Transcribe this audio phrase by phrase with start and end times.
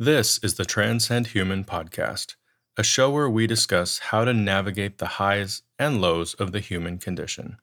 [0.00, 2.36] This is the Transcend Human podcast,
[2.76, 6.98] a show where we discuss how to navigate the highs and lows of the human
[6.98, 7.56] condition.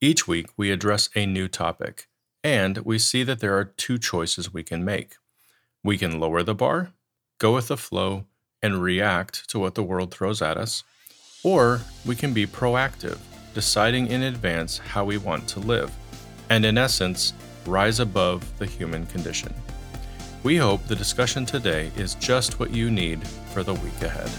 [0.00, 2.08] Each week, we address a new topic,
[2.42, 5.18] and we see that there are two choices we can make.
[5.84, 6.94] We can lower the bar,
[7.38, 8.24] go with the flow,
[8.60, 10.82] and react to what the world throws at us,
[11.44, 13.18] or we can be proactive,
[13.54, 15.92] deciding in advance how we want to live,
[16.50, 17.34] and in essence,
[17.66, 19.54] rise above the human condition.
[20.44, 24.30] We hope the discussion today is just what you need for the week ahead.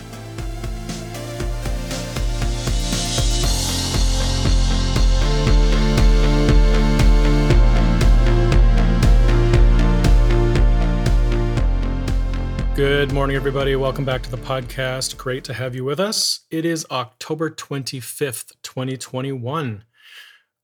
[12.77, 13.75] Good morning, everybody.
[13.75, 15.17] Welcome back to the podcast.
[15.17, 16.45] Great to have you with us.
[16.49, 19.83] It is October 25th, 2021.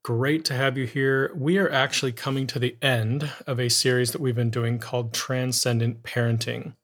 [0.05, 1.31] Great to have you here.
[1.35, 5.15] We are actually coming to the end of a series that we've been doing called
[5.15, 6.75] Transcendent Parenting.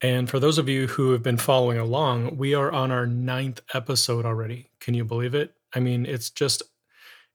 [0.00, 3.60] And for those of you who have been following along, we are on our ninth
[3.74, 4.70] episode already.
[4.78, 5.56] Can you believe it?
[5.74, 6.62] I mean, it's just,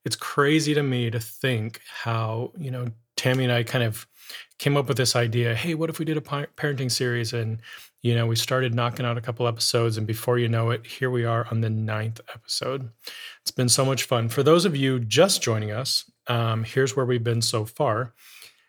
[0.05, 4.07] it's crazy to me to think how, you know, Tammy and I kind of
[4.59, 7.33] came up with this idea hey, what if we did a parenting series?
[7.33, 7.61] And,
[8.07, 9.97] you know, we started knocking out a couple episodes.
[9.97, 12.89] And before you know it, here we are on the ninth episode.
[13.41, 14.29] It's been so much fun.
[14.29, 18.13] For those of you just joining us, um, here's where we've been so far.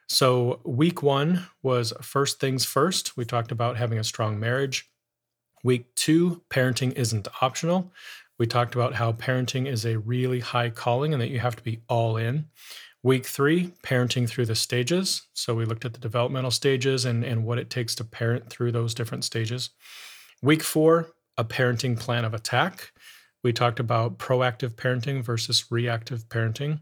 [0.08, 3.16] So, week one was first things first.
[3.16, 4.90] We talked about having a strong marriage.
[5.62, 7.92] Week two, parenting isn't optional.
[8.40, 11.62] We talked about how parenting is a really high calling and that you have to
[11.62, 12.46] be all in.
[13.02, 15.22] Week three, parenting through the stages.
[15.32, 18.72] So we looked at the developmental stages and, and what it takes to parent through
[18.72, 19.70] those different stages.
[20.42, 22.92] Week four, a parenting plan of attack.
[23.44, 26.80] We talked about proactive parenting versus reactive parenting.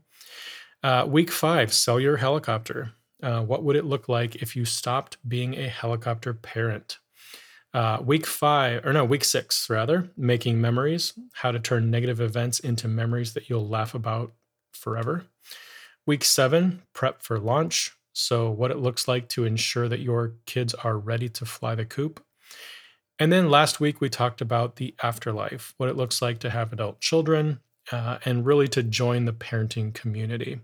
[0.83, 2.93] Uh, week five, sell your helicopter.
[3.23, 6.99] Uh, what would it look like if you stopped being a helicopter parent?
[7.75, 12.59] Uh, week five, or no, week six, rather, making memories, how to turn negative events
[12.59, 14.33] into memories that you'll laugh about
[14.73, 15.27] forever.
[16.07, 17.97] Week seven, prep for launch.
[18.13, 21.85] So, what it looks like to ensure that your kids are ready to fly the
[21.85, 22.25] coop.
[23.19, 26.73] And then last week, we talked about the afterlife, what it looks like to have
[26.73, 27.59] adult children,
[27.91, 30.61] uh, and really to join the parenting community.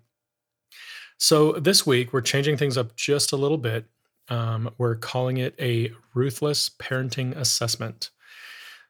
[1.18, 3.86] So, this week, we're changing things up just a little bit.
[4.28, 8.10] Um, we're calling it a ruthless parenting assessment.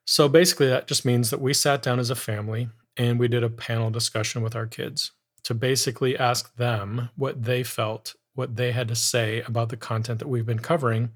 [0.04, 3.42] So, basically, that just means that we sat down as a family and we did
[3.42, 5.12] a panel discussion with our kids
[5.44, 10.18] to basically ask them what they felt, what they had to say about the content
[10.18, 11.10] that we've been covering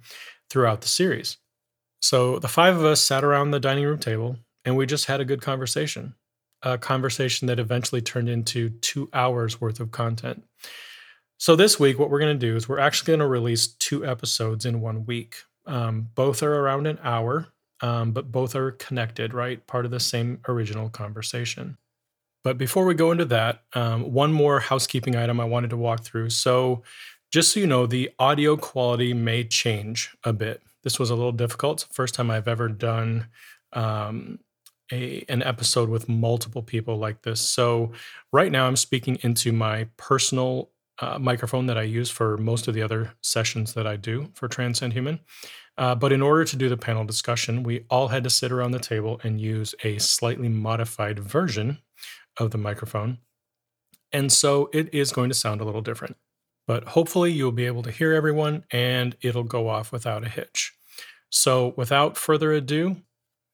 [0.51, 1.39] throughout the series.
[2.01, 5.21] So the five of us sat around the dining room table and we just had
[5.21, 6.15] a good conversation,
[6.63, 10.45] a conversation that eventually turned into two hours worth of content.
[11.39, 14.07] So this week, what we're going to do is we're actually going to release two
[14.07, 15.37] episodes in one week.
[15.67, 17.49] Um, both are around an hour,
[17.81, 19.65] um, but both are connected, right?
[19.67, 21.77] Part of the same original conversation.
[22.47, 26.05] But before we go into that, um, one more housekeeping item I wanted to walk
[26.05, 26.31] through.
[26.31, 26.85] So,
[27.33, 30.63] just so you know, the audio quality may change a bit.
[30.85, 31.89] This was a little difficult.
[31.91, 33.27] First time I've ever done
[33.73, 34.39] um,
[34.93, 37.41] a, an episode with multiple people like this.
[37.41, 37.91] So,
[38.33, 40.71] right now I'm speaking into my personal
[41.01, 44.47] uh, microphone that I use for most of the other sessions that I do for
[44.47, 45.19] Transcend Human.
[45.77, 48.71] Uh, but in order to do the panel discussion, we all had to sit around
[48.71, 51.79] the table and use a slightly modified version
[52.39, 53.19] of the microphone.
[54.13, 56.17] And so it is going to sound a little different.
[56.67, 60.73] But hopefully you'll be able to hear everyone and it'll go off without a hitch.
[61.31, 62.97] So without further ado,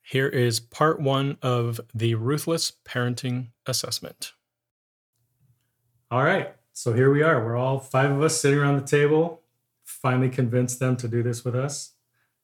[0.02, 4.32] here is part one of the Ruthless Parenting Assessment.
[6.10, 7.44] All right, so here we are.
[7.44, 9.40] We're all five of us sitting around the table,
[9.84, 11.92] finally convinced them to do this with us.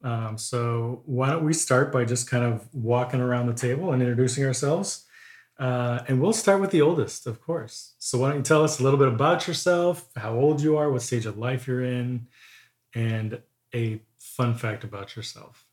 [0.02, 4.00] Um, so why don't we start by just kind of walking around the table and
[4.00, 5.04] introducing ourselves?
[5.58, 7.94] Uh, and we'll start with the oldest, of course.
[7.98, 10.90] So, why don't you tell us a little bit about yourself, how old you are,
[10.90, 12.28] what stage of life you're in,
[12.94, 13.42] and
[13.74, 15.66] a fun fact about yourself?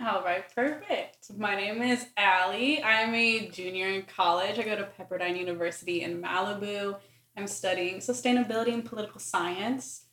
[0.00, 1.30] All right, perfect.
[1.36, 2.82] My name is Allie.
[2.82, 4.58] I'm a junior in college.
[4.58, 6.96] I go to Pepperdine University in Malibu.
[7.36, 10.06] I'm studying sustainability and political science.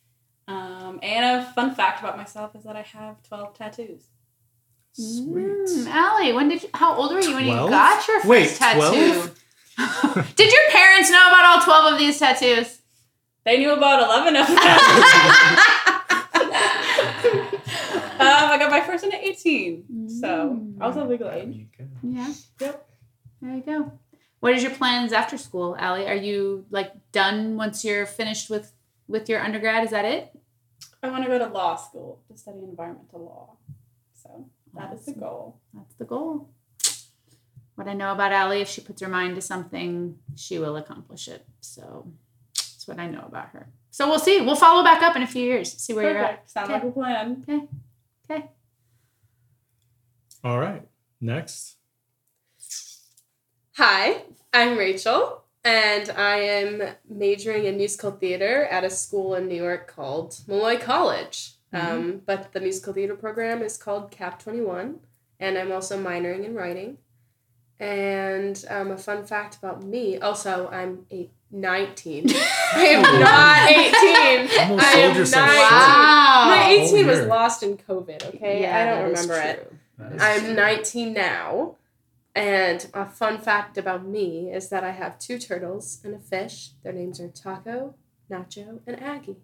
[0.46, 4.08] Um, and a fun fact about myself is that I have 12 tattoos.
[4.98, 5.46] Sweet.
[5.46, 7.64] Mm, Allie, when did you, how old were you when 12?
[7.64, 9.30] you got your first Wait, tattoo?
[10.34, 12.80] did your parents know about all 12 of these tattoos?
[13.44, 14.56] They knew about 11 of them.
[18.18, 19.84] um, I got my first one at 18.
[19.84, 20.10] Mm.
[20.10, 21.68] So I was a legal age.
[22.02, 22.34] Yeah.
[22.60, 22.88] Yep.
[23.40, 23.92] There you go.
[24.40, 26.08] What is your plans after school, Allie?
[26.08, 28.72] Are you like done once you're finished with
[29.06, 29.84] with your undergrad?
[29.84, 30.32] Is that it?
[31.02, 33.56] I want to go to law school to study environmental law.
[34.12, 34.48] So
[34.78, 34.98] that awesome.
[34.98, 35.60] is the goal.
[35.74, 36.48] That's the goal.
[37.74, 41.28] What I know about Allie, if she puts her mind to something, she will accomplish
[41.28, 41.46] it.
[41.60, 42.10] So
[42.54, 43.68] that's what I know about her.
[43.90, 44.40] So we'll see.
[44.40, 45.72] We'll follow back up in a few years.
[45.72, 46.18] See where Perfect.
[46.18, 46.50] you're at.
[46.50, 46.74] Sounds okay.
[46.74, 47.44] like a plan.
[47.48, 47.68] Okay.
[48.30, 48.50] Okay.
[50.42, 50.86] All right.
[51.20, 51.76] Next.
[53.76, 54.22] Hi,
[54.52, 59.86] I'm Rachel, and I am majoring in musical theater at a school in New York
[59.86, 61.57] called Molloy College.
[61.72, 61.86] Mm-hmm.
[61.86, 65.00] Um, but the musical theater program is called CAP 21,
[65.38, 66.98] and I'm also minoring in writing.
[67.80, 72.26] And um, a fun fact about me also, I'm a 19.
[72.74, 74.78] I am not 18.
[74.80, 75.32] I am 19.
[75.32, 76.44] Wow.
[76.48, 78.62] My 18 was lost in COVID, okay?
[78.62, 79.72] Yeah, I don't remember it.
[80.20, 80.54] I'm true.
[80.54, 81.76] 19 now.
[82.34, 86.70] And a fun fact about me is that I have two turtles and a fish.
[86.82, 87.94] Their names are Taco,
[88.30, 89.38] Nacho, and Aggie.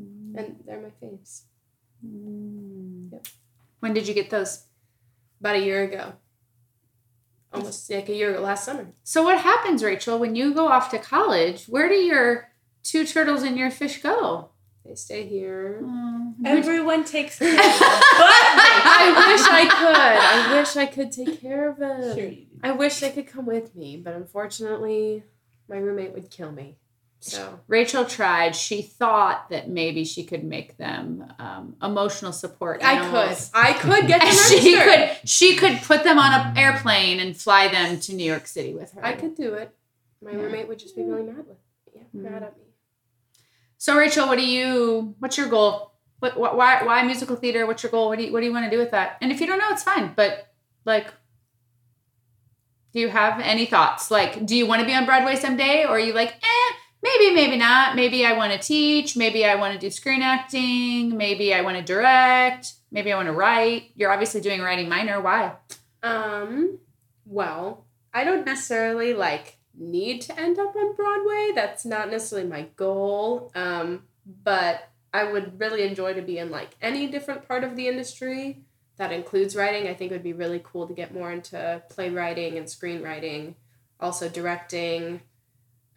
[0.00, 0.36] Mm.
[0.36, 1.42] And they're my faves.
[2.06, 3.12] Mm.
[3.12, 3.26] Yep.
[3.80, 4.64] When did you get those?
[5.40, 6.12] About a year ago.
[7.52, 8.86] Almost like a year ago, last summer.
[9.02, 11.66] So what happens, Rachel, when you go off to college?
[11.66, 12.52] Where do your
[12.82, 14.50] two turtles and your fish go?
[14.84, 15.80] They stay here.
[15.82, 16.34] Mm.
[16.46, 17.64] Everyone takes care of them.
[17.64, 19.96] I wish I could.
[19.96, 22.16] I wish I could take care of them.
[22.16, 22.30] Sure
[22.64, 25.24] I wish they could come with me, but unfortunately,
[25.68, 26.78] my roommate would kill me.
[27.22, 28.56] So Rachel tried.
[28.56, 32.82] She thought that maybe she could make them um, emotional support.
[32.82, 33.48] Animals.
[33.54, 33.90] I could.
[33.90, 34.32] I could get them.
[34.32, 35.28] she could.
[35.28, 38.92] She could put them on an airplane and fly them to New York City with
[38.94, 39.06] her.
[39.06, 39.72] I could do it.
[40.20, 40.38] My yeah.
[40.38, 41.46] roommate would just be really mad with.
[41.48, 41.54] me.
[41.94, 42.30] Yeah, mm.
[42.30, 42.64] mad at me.
[43.78, 45.14] So Rachel, what do you?
[45.20, 45.92] What's your goal?
[46.18, 46.36] What?
[46.36, 46.82] Why?
[46.82, 47.66] Why musical theater?
[47.66, 48.08] What's your goal?
[48.08, 48.32] What do you?
[48.32, 49.18] What do you want to do with that?
[49.20, 50.12] And if you don't know, it's fine.
[50.16, 50.52] But
[50.84, 51.06] like,
[52.92, 54.10] do you have any thoughts?
[54.10, 56.74] Like, do you want to be on Broadway someday, or are you like, eh?
[57.02, 57.96] Maybe, maybe not.
[57.96, 59.16] Maybe I want to teach.
[59.16, 61.16] Maybe I want to do screen acting.
[61.16, 62.74] Maybe I want to direct.
[62.90, 63.90] Maybe I want to write.
[63.94, 65.20] You're obviously doing writing minor.
[65.20, 65.52] Why?
[66.02, 66.78] Um,
[67.24, 71.52] well, I don't necessarily like need to end up on Broadway.
[71.54, 73.50] That's not necessarily my goal.
[73.54, 74.02] Um,
[74.44, 78.64] but I would really enjoy to be in like any different part of the industry
[78.96, 79.88] that includes writing.
[79.88, 83.54] I think it would be really cool to get more into playwriting and screenwriting,
[84.00, 85.20] also directing,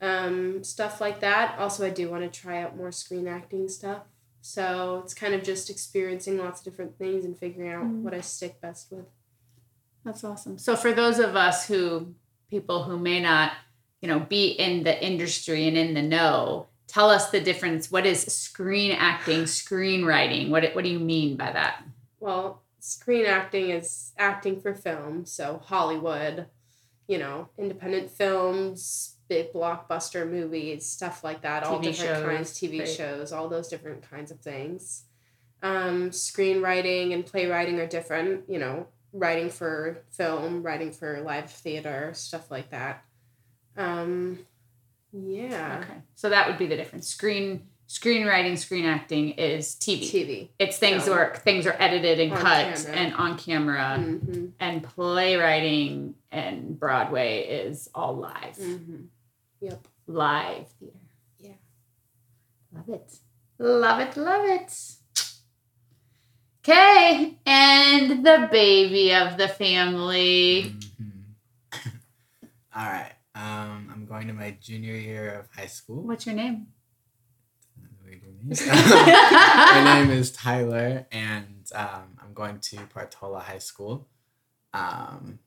[0.02, 1.58] um, stuff like that.
[1.60, 4.04] Also, I do want to try out more screen acting stuff.
[4.42, 8.02] So it's kind of just experiencing lots of different things and figuring out mm.
[8.02, 9.06] what I stick best with.
[10.04, 10.60] That's awesome.
[10.60, 12.14] So for those of us who
[12.50, 13.54] people who may not,
[14.02, 17.92] you know, be in the industry and in the know, tell us the difference.
[17.92, 20.50] What is screen acting, screenwriting?
[20.50, 21.84] What what do you mean by that?
[22.20, 26.46] Well, screen acting is acting for film, so Hollywood,
[27.08, 32.51] you know, independent films, big blockbuster movies, stuff like that, TV all different shows, kinds,
[32.54, 32.88] TV right.
[32.88, 35.04] shows, all those different kinds of things.
[35.63, 42.12] Um, screenwriting and playwriting are different, you know, writing for film, writing for live theater,
[42.13, 43.04] stuff like that.
[43.77, 44.39] Um,
[45.12, 45.81] yeah.
[45.83, 46.00] Okay.
[46.16, 47.07] So that would be the difference.
[47.07, 50.01] Screen screenwriting, screen acting is TV.
[50.01, 50.50] TV.
[50.60, 52.92] It's things where things are edited and cut camera.
[52.94, 53.98] and on camera.
[54.00, 54.45] Mm-hmm.
[54.60, 58.57] And playwriting and Broadway is all live.
[58.57, 59.06] Mm-hmm.
[59.66, 59.88] Yep.
[60.06, 60.98] Live theater.
[61.40, 61.54] Yeah.
[62.72, 63.20] Love it.
[63.58, 64.16] Love it.
[64.16, 64.96] Love it.
[66.60, 67.40] Okay.
[67.48, 70.75] And the baby of the family.
[71.01, 71.89] Mm-hmm.
[72.75, 73.13] All right.
[73.34, 76.04] Um, I'm going to my junior year of high school.
[76.04, 76.68] What's your name?
[78.68, 84.08] my name is Tyler, and um, I'm going to Portola High School.
[84.72, 85.39] Um,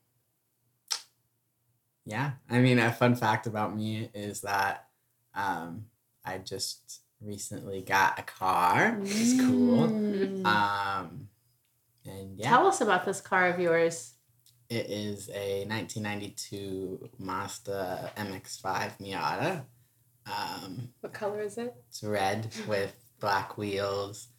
[2.09, 4.87] yeah, I mean, a fun fact about me is that
[5.35, 5.85] um,
[6.25, 9.87] I just recently got a car, which is cool.
[9.87, 10.43] Mm.
[10.43, 11.27] Um,
[12.05, 12.49] and yeah.
[12.49, 14.13] Tell us about this car of yours.
[14.71, 19.65] It is a 1992 Mazda MX-5 Miata.
[20.25, 21.75] Um, what color is it?
[21.89, 24.29] It's red with black wheels.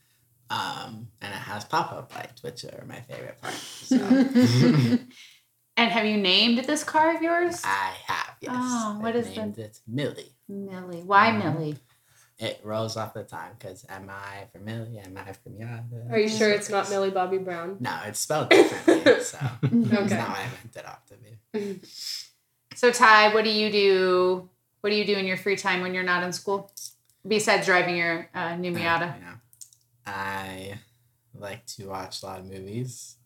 [0.50, 3.55] Um, and it has pop-up lights, which are my favorite part.
[3.55, 3.97] So.
[5.80, 7.62] And have you named this car of yours?
[7.64, 8.52] I have, yes.
[8.54, 9.62] Oh, what I've is named the...
[9.62, 10.34] it Millie.
[10.46, 11.00] Millie.
[11.00, 11.76] Why um, Millie?
[12.38, 14.99] It rolls off the tongue because am I for Millie?
[14.99, 16.12] Am I for Miata?
[16.12, 17.78] Are you sure it's not Millie Bobby Brown?
[17.80, 19.20] No, it's spelled differently.
[19.22, 19.70] so okay.
[19.72, 21.80] it's not what I meant it off to be.
[22.75, 24.50] so Ty, what do you do?
[24.82, 26.70] What do you do in your free time when you're not in school?
[27.26, 29.14] Besides driving your uh, new Miata?
[29.14, 30.78] Uh, I
[31.34, 33.16] like to watch a lot of movies.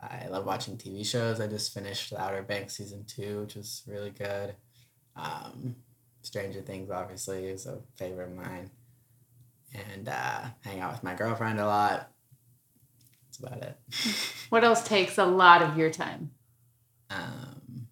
[0.00, 1.40] I love watching TV shows.
[1.40, 4.54] I just finished The Outer Banks season two, which was really good.
[5.16, 5.74] Um,
[6.22, 8.70] Stranger Things, obviously, is a favorite of mine.
[9.74, 12.10] and uh, hang out with my girlfriend a lot.
[13.26, 13.76] That's about it.
[14.50, 16.30] What else takes a lot of your time?
[17.10, 17.86] Um,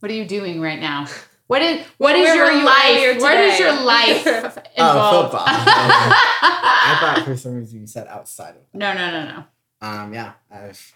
[0.00, 1.06] What are you doing right now?
[1.46, 2.96] What is what is your life?
[2.96, 4.68] earlier What is your life involved?
[4.78, 5.44] Oh, football.
[5.46, 8.78] I thought for some reason you said outside of that.
[8.78, 9.44] no, no, no, no.
[9.88, 10.92] Um, yeah, I've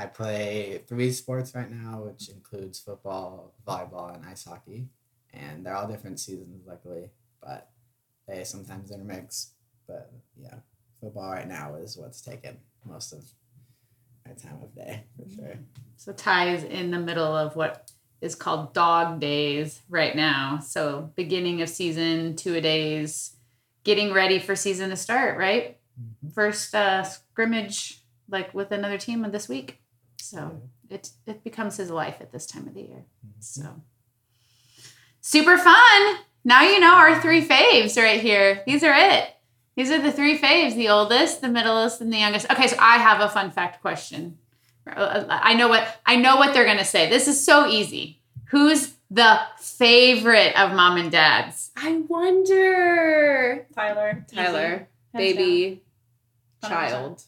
[0.00, 4.88] I play three sports right now, which includes football, volleyball, and ice hockey,
[5.34, 7.10] and they're all different seasons, luckily,
[7.42, 7.68] but
[8.26, 9.52] they sometimes intermix.
[9.86, 10.54] But yeah,
[11.02, 13.24] football right now is what's taken most of
[14.26, 15.58] my time of day for sure.
[15.98, 17.90] So Ty is in the middle of what
[18.22, 20.60] is called dog days right now.
[20.60, 23.36] So beginning of season, two a days,
[23.84, 25.76] getting ready for season to start, right?
[26.34, 29.79] First uh, scrimmage like with another team this week.
[30.22, 33.04] So it it becomes his life at this time of the year.
[33.26, 33.40] Mm-hmm.
[33.40, 33.82] So
[35.20, 36.16] super fun.
[36.44, 38.62] Now you know our three faves right here.
[38.66, 39.28] These are it.
[39.76, 42.50] These are the three faves, the oldest, the middleest, and the youngest.
[42.50, 44.38] Okay, so I have a fun fact question.
[44.86, 47.08] I know what I know what they're gonna say.
[47.08, 48.20] This is so easy.
[48.46, 51.70] Who's the favorite of mom and dad's?
[51.76, 53.66] I wonder.
[53.74, 54.24] Tyler.
[54.32, 55.82] Tyler, Hands baby,
[56.66, 57.22] child,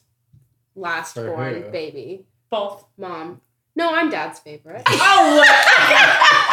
[0.75, 2.85] last born baby, Both.
[2.97, 3.41] mom.
[3.75, 4.83] No, I'm dad's favorite.
[4.87, 5.43] Oh,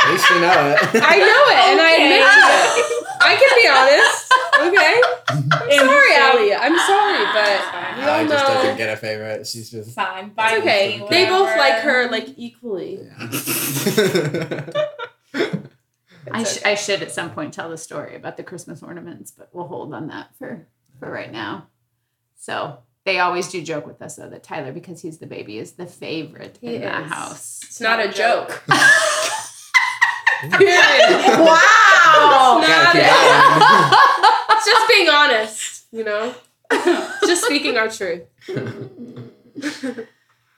[0.06, 0.78] At least you know it.
[0.94, 3.06] I know it, and I admit to it.
[3.22, 4.32] I can be honest.
[4.66, 4.94] Okay.
[5.52, 6.54] I'm sorry, Allie.
[6.54, 9.46] I'm sorry, but we all Allie just doesn't get a favorite.
[9.46, 10.26] She's just fine.
[10.26, 10.56] It's Bye.
[10.60, 10.98] okay.
[11.00, 11.10] Fine.
[11.10, 13.00] They both like her like equally.
[13.02, 14.60] yeah.
[16.32, 19.30] I, It's sh- I should at some point tell the story about the Christmas ornaments,
[19.30, 20.66] but we'll hold on that for
[20.98, 21.66] for right now.
[22.36, 22.78] So
[23.10, 25.86] they always do joke with us though that Tyler, because he's the baby, is the
[25.86, 27.10] favorite He in the is.
[27.12, 27.60] house.
[27.64, 28.62] It's not a joke.
[30.42, 30.48] Wow!
[32.62, 33.10] It's not keep it.
[34.56, 36.34] It's just being honest, you know?
[37.26, 38.22] just speaking our truth.
[38.48, 38.66] Okay,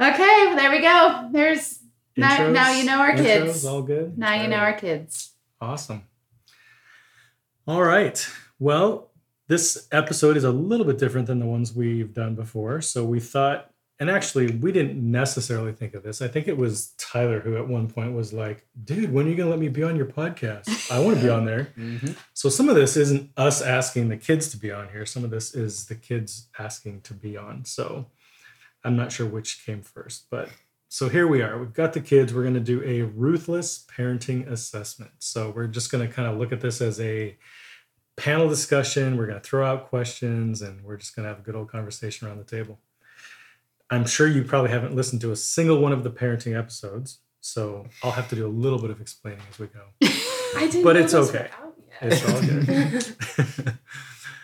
[0.00, 1.28] well, there we go.
[1.32, 1.80] There's
[2.16, 2.52] now, Intros?
[2.52, 3.64] now you know our Intros, kids.
[3.64, 4.16] All good.
[4.18, 5.32] Now you know our kids.
[5.60, 6.02] Awesome.
[7.66, 8.24] All right.
[8.58, 9.10] Well,
[9.52, 12.80] this episode is a little bit different than the ones we've done before.
[12.80, 16.22] So we thought, and actually, we didn't necessarily think of this.
[16.22, 19.36] I think it was Tyler who at one point was like, dude, when are you
[19.36, 20.90] going to let me be on your podcast?
[20.90, 21.68] I want to be on there.
[21.76, 22.16] Mhm.
[22.32, 25.04] So some of this isn't us asking the kids to be on here.
[25.04, 27.66] Some of this is the kids asking to be on.
[27.66, 28.06] So
[28.82, 30.48] I'm not sure which came first, but
[30.88, 31.58] so here we are.
[31.58, 32.32] We've got the kids.
[32.32, 35.10] We're going to do a ruthless parenting assessment.
[35.18, 37.36] So we're just going to kind of look at this as a
[38.16, 39.16] panel discussion.
[39.16, 41.70] We're going to throw out questions and we're just going to have a good old
[41.70, 42.78] conversation around the table.
[43.90, 47.18] I'm sure you probably haven't listened to a single one of the parenting episodes.
[47.40, 49.80] So I'll have to do a little bit of explaining as we go.
[50.56, 51.48] I didn't But know it's those okay.
[51.60, 52.12] were out yet.
[52.12, 53.78] It's all good.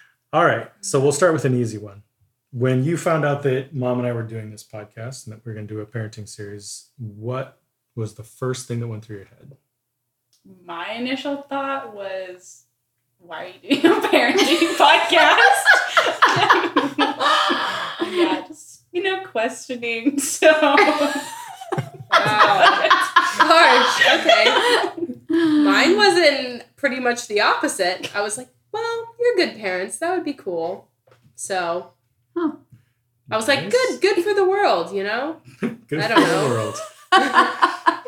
[0.32, 0.70] all right.
[0.80, 2.02] So we'll start with an easy one.
[2.50, 5.52] When you found out that mom and I were doing this podcast and that we
[5.52, 7.60] are going to do a parenting series, what
[7.94, 9.56] was the first thing that went through your head?
[10.64, 12.64] My initial thought was,
[13.18, 15.64] why are you doing a parenting podcast?
[18.10, 20.18] yeah, just, you know, questioning.
[20.18, 20.48] So.
[20.50, 20.76] Wow.
[22.10, 22.88] Oh.
[23.40, 24.00] Harsh.
[24.20, 25.14] Okay.
[25.62, 28.14] Mine wasn't pretty much the opposite.
[28.16, 29.98] I was like, well, you're good parents.
[29.98, 30.88] That would be cool.
[31.34, 31.92] So
[32.36, 32.52] Huh.
[33.30, 35.36] I was like, good, good for the world, you know?
[35.60, 36.48] Good I for don't the know.
[36.48, 36.76] world.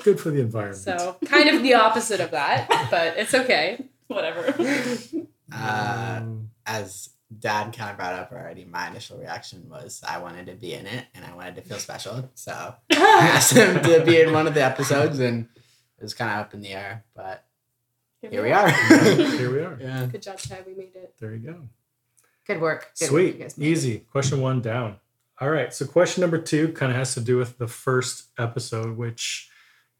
[0.02, 0.78] Good for the environment.
[0.78, 3.84] So kind of the opposite of that, but it's okay.
[4.14, 4.54] Whatever.
[5.52, 10.46] Uh, Um, as dad kind of brought up already, my initial reaction was I wanted
[10.46, 12.30] to be in it and I wanted to feel special.
[12.36, 12.52] So
[12.92, 15.48] I asked him to be in one of the episodes and
[15.98, 17.44] it was kind of up in the air, but
[18.30, 18.70] here we are.
[19.40, 19.76] here we are.
[19.80, 20.06] yeah.
[20.06, 20.64] Good job, Chad.
[20.66, 21.14] We made it.
[21.18, 21.62] There you go.
[22.46, 22.92] Good work.
[22.96, 23.34] Good Sweet.
[23.36, 23.70] you guys made it.
[23.70, 23.98] Easy.
[24.12, 24.98] Question one down.
[25.40, 25.74] All right.
[25.74, 29.50] So question number two kind of has to do with the first episode, which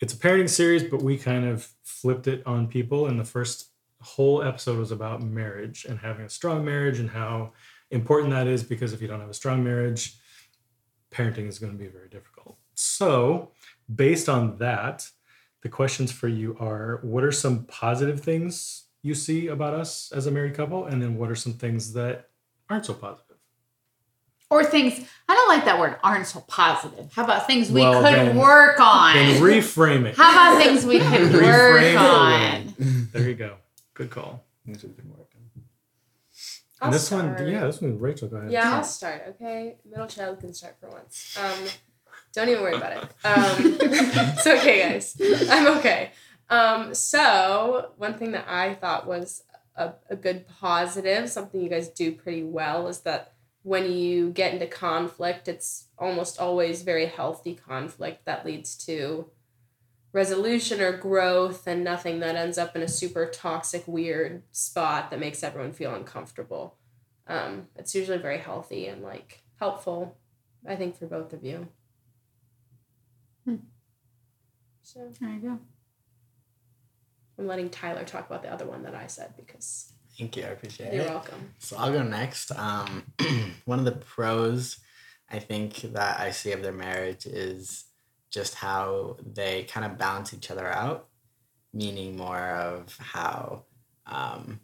[0.01, 3.07] it's a parenting series, but we kind of flipped it on people.
[3.07, 3.67] And the first
[4.03, 7.53] whole episode was about marriage and having a strong marriage and how
[7.91, 10.15] important that is because if you don't have a strong marriage,
[11.11, 12.57] parenting is going to be very difficult.
[12.75, 13.51] So,
[13.95, 15.07] based on that,
[15.63, 20.27] the questions for you are what are some positive things you see about us as
[20.27, 20.87] a married couple?
[20.87, 22.29] And then what are some things that
[22.71, 23.37] aren't so positive?
[24.51, 27.13] Or things, I don't like that word, aren't so positive.
[27.13, 29.17] How about things we Well, could then- work on?
[29.17, 30.17] And reframe it.
[30.17, 32.75] How about things we could work on?
[33.13, 33.57] There you go.
[34.01, 34.43] Good call.
[34.65, 35.43] Things we've been working.
[36.81, 37.39] I'll and this start.
[37.39, 38.51] one, yeah, this one, Rachel, go ahead.
[38.51, 39.25] Yeah, I'll start.
[39.29, 41.39] Okay, middle child can start for once.
[41.39, 41.69] Um,
[42.33, 43.03] don't even worry about it.
[43.27, 45.21] Um, it's okay, guys.
[45.51, 46.13] I'm okay.
[46.49, 49.43] Um, so one thing that I thought was
[49.77, 54.55] a, a good positive, something you guys do pretty well, is that when you get
[54.55, 59.27] into conflict, it's almost always very healthy conflict that leads to
[60.13, 65.21] resolution or growth and nothing that ends up in a super toxic, weird spot that
[65.21, 66.77] makes everyone feel uncomfortable.
[67.27, 70.17] Um, it's usually very healthy and like helpful,
[70.67, 71.69] I think, for both of you.
[73.45, 73.57] Hmm.
[74.83, 75.59] So There you go.
[77.39, 80.43] I'm letting Tyler talk about the other one that I said because Thank you.
[80.43, 80.95] I appreciate it.
[80.97, 81.55] you're welcome.
[81.59, 82.51] So I'll go next.
[82.53, 83.05] Um,
[83.65, 84.79] one of the pros
[85.31, 87.85] I think that I see of their marriage is
[88.31, 91.09] just how they kind of balance each other out,
[91.73, 93.65] meaning more of how
[94.07, 94.61] um,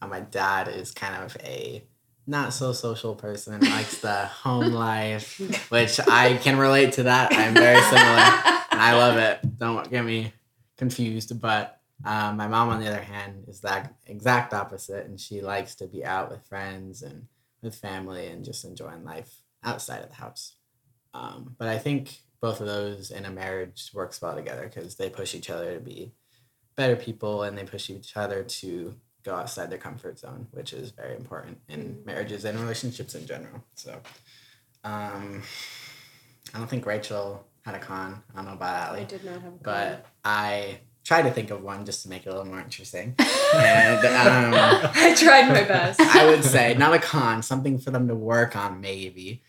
[0.00, 1.84] how my dad is kind of a
[2.26, 5.38] not so social person, likes the home life,
[5.70, 7.32] which I can relate to that.
[7.32, 9.58] I'm very similar and I love it.
[9.58, 10.32] Don't get me
[10.76, 15.40] confused, but um, my mom, on the other hand, is that exact opposite, and she
[15.40, 17.26] likes to be out with friends and
[17.62, 20.56] with family and just enjoying life outside of the house.
[21.14, 25.08] Um, but I think both of those in a marriage works well together because they
[25.08, 26.12] push each other to be
[26.76, 30.90] better people and they push each other to go outside their comfort zone, which is
[30.90, 33.62] very important in marriages and relationships in general.
[33.76, 33.92] So,
[34.82, 35.42] um,
[36.52, 38.20] I don't think Rachel had a con.
[38.32, 41.62] I don't know about I did not have a but I tried to think of
[41.62, 43.14] one just to make it a little more interesting.
[43.54, 46.00] And um, I tried my best.
[46.00, 49.42] I would say not a con, something for them to work on maybe.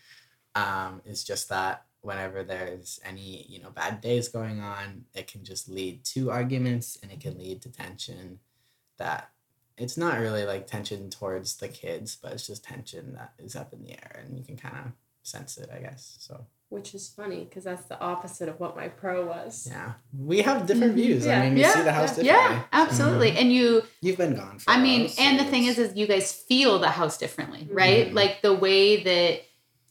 [0.54, 5.42] Um, is just that whenever there's any you know bad days going on, it can
[5.44, 8.38] just lead to arguments and it can lead to tension.
[8.98, 9.30] That
[9.76, 13.72] it's not really like tension towards the kids, but it's just tension that is up
[13.72, 14.92] in the air, and you can kind of
[15.22, 16.16] sense it, I guess.
[16.20, 19.66] So Which is funny because that's the opposite of what my pro was.
[19.70, 20.96] yeah, we have different Mhm.
[21.02, 21.26] views.
[21.26, 21.40] Yeah.
[21.40, 22.22] I mean, you Yeah, see the house yeah.
[22.24, 22.56] differently.
[22.56, 23.30] Yeah, absolutely.
[23.32, 24.70] And you You've been gone for.
[24.70, 27.16] a I mean, while, so and the thing is, is you guys feel the house
[27.18, 28.08] differently, right?
[28.10, 28.14] Mhm.
[28.14, 29.40] Like the way that,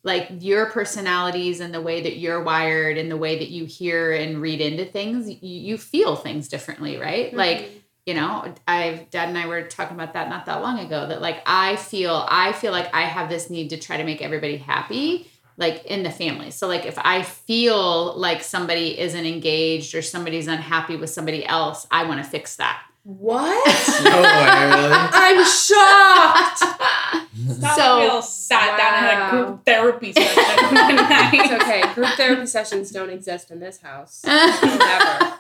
[0.03, 4.11] like your personalities and the way that you're wired and the way that you hear
[4.11, 7.27] and read into things, you, you feel things differently, right?
[7.27, 7.37] Mm-hmm.
[7.37, 7.69] Like,
[8.05, 11.07] you know, I've dad and I were talking about that not that long ago.
[11.07, 14.21] That like I feel, I feel like I have this need to try to make
[14.21, 16.51] everybody happy, like in the family.
[16.51, 21.87] So like if I feel like somebody isn't engaged or somebody's unhappy with somebody else,
[21.91, 22.83] I want to fix that.
[23.03, 24.01] what?
[24.03, 24.91] No way, really?
[25.13, 27.22] I'm shocked.
[27.35, 30.43] Not So- we all sat down and had a group therapy session
[31.33, 31.81] it's okay.
[31.93, 34.23] Group therapy sessions don't exist in this house.
[34.25, 35.35] Never.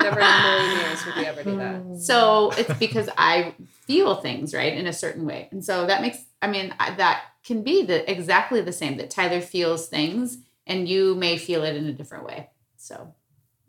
[0.00, 2.00] Never in a million years would we ever do that.
[2.00, 3.54] So it's because I
[3.86, 6.18] feel things right in a certain way, and so that makes.
[6.42, 8.96] I mean, I, that can be the exactly the same.
[8.98, 12.50] That Tyler feels things, and you may feel it in a different way.
[12.76, 13.14] So,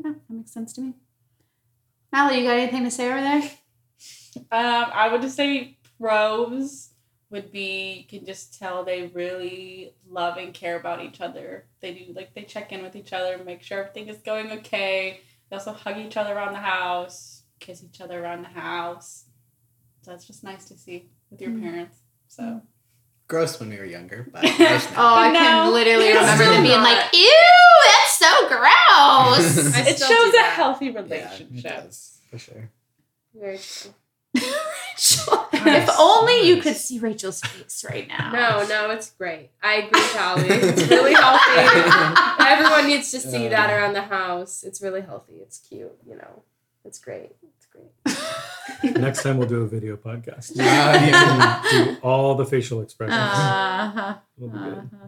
[0.04, 0.93] yeah, that makes sense to me.
[2.12, 3.52] Mallory, you got anything to say over there?
[4.52, 6.89] Um, I would just say pros
[7.32, 11.65] would be you can just tell they really love and care about each other.
[11.80, 15.22] They do like they check in with each other, make sure everything is going okay.
[15.50, 19.26] They also hug each other around the house, kiss each other around the house.
[20.02, 21.62] So it's just nice to see with your Mm.
[21.62, 21.98] parents.
[22.28, 22.62] So
[23.28, 25.15] gross when we were younger, but nice Oh, now.
[25.15, 26.84] I No, can literally remember them being not.
[26.84, 27.34] like, "Ew,
[27.86, 30.54] that's so gross." It shows a that.
[30.56, 31.63] healthy Yeah, it relationship.
[31.84, 32.70] does, for sure.
[33.36, 33.94] Very true.
[35.00, 38.32] Rachel, if only you could see Rachel's face right now.
[38.32, 39.50] No, no, it's great.
[39.64, 40.48] I agree, Callie.
[40.50, 42.40] It's really healthy.
[42.40, 44.64] Everyone needs to see that around the house.
[44.64, 45.36] It's really healthy.
[45.36, 45.98] It's cute.
[46.06, 46.44] You know,
[46.84, 47.32] it's great.
[47.44, 47.68] It's
[48.84, 48.96] great.
[49.00, 50.52] Next time we'll do a video podcast.
[50.56, 51.64] Yeah, yeah.
[51.86, 53.20] do all the facial expressions.
[53.20, 54.16] Uh-huh.
[54.38, 54.58] It'll be.
[54.58, 55.08] Uh-huh.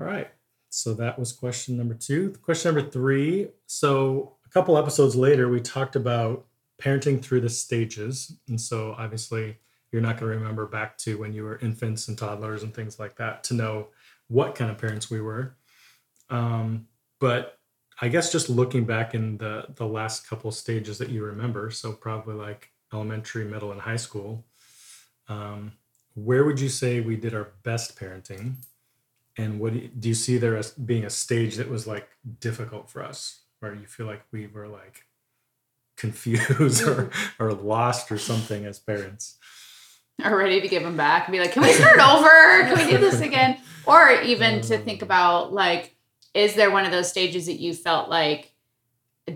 [0.00, 0.28] All right.
[0.70, 2.34] So that was question number two.
[2.42, 3.48] Question number three.
[3.66, 6.46] So a couple episodes later, we talked about
[6.80, 8.36] parenting through the stages.
[8.48, 9.58] And so obviously,
[9.92, 12.98] you're not going to remember back to when you were infants and toddlers and things
[12.98, 13.88] like that to know
[14.28, 15.56] what kind of parents we were.
[16.30, 16.86] Um,
[17.18, 17.58] but
[18.00, 21.92] I guess just looking back in the the last couple stages that you remember, so
[21.92, 24.46] probably like elementary, middle, and high school,
[25.28, 25.72] um,
[26.14, 28.54] where would you say we did our best parenting?
[29.36, 32.08] And what do you, do you see there as being a stage that was like
[32.40, 35.04] difficult for us, where you feel like we were like
[36.00, 39.36] confused or or lost or something as parents?
[40.22, 42.28] Are ready to give them back and be like, can we start over?
[42.28, 43.58] Can we do this again?
[43.86, 45.94] Or even to um, think about like,
[46.34, 48.52] is there one of those stages that you felt like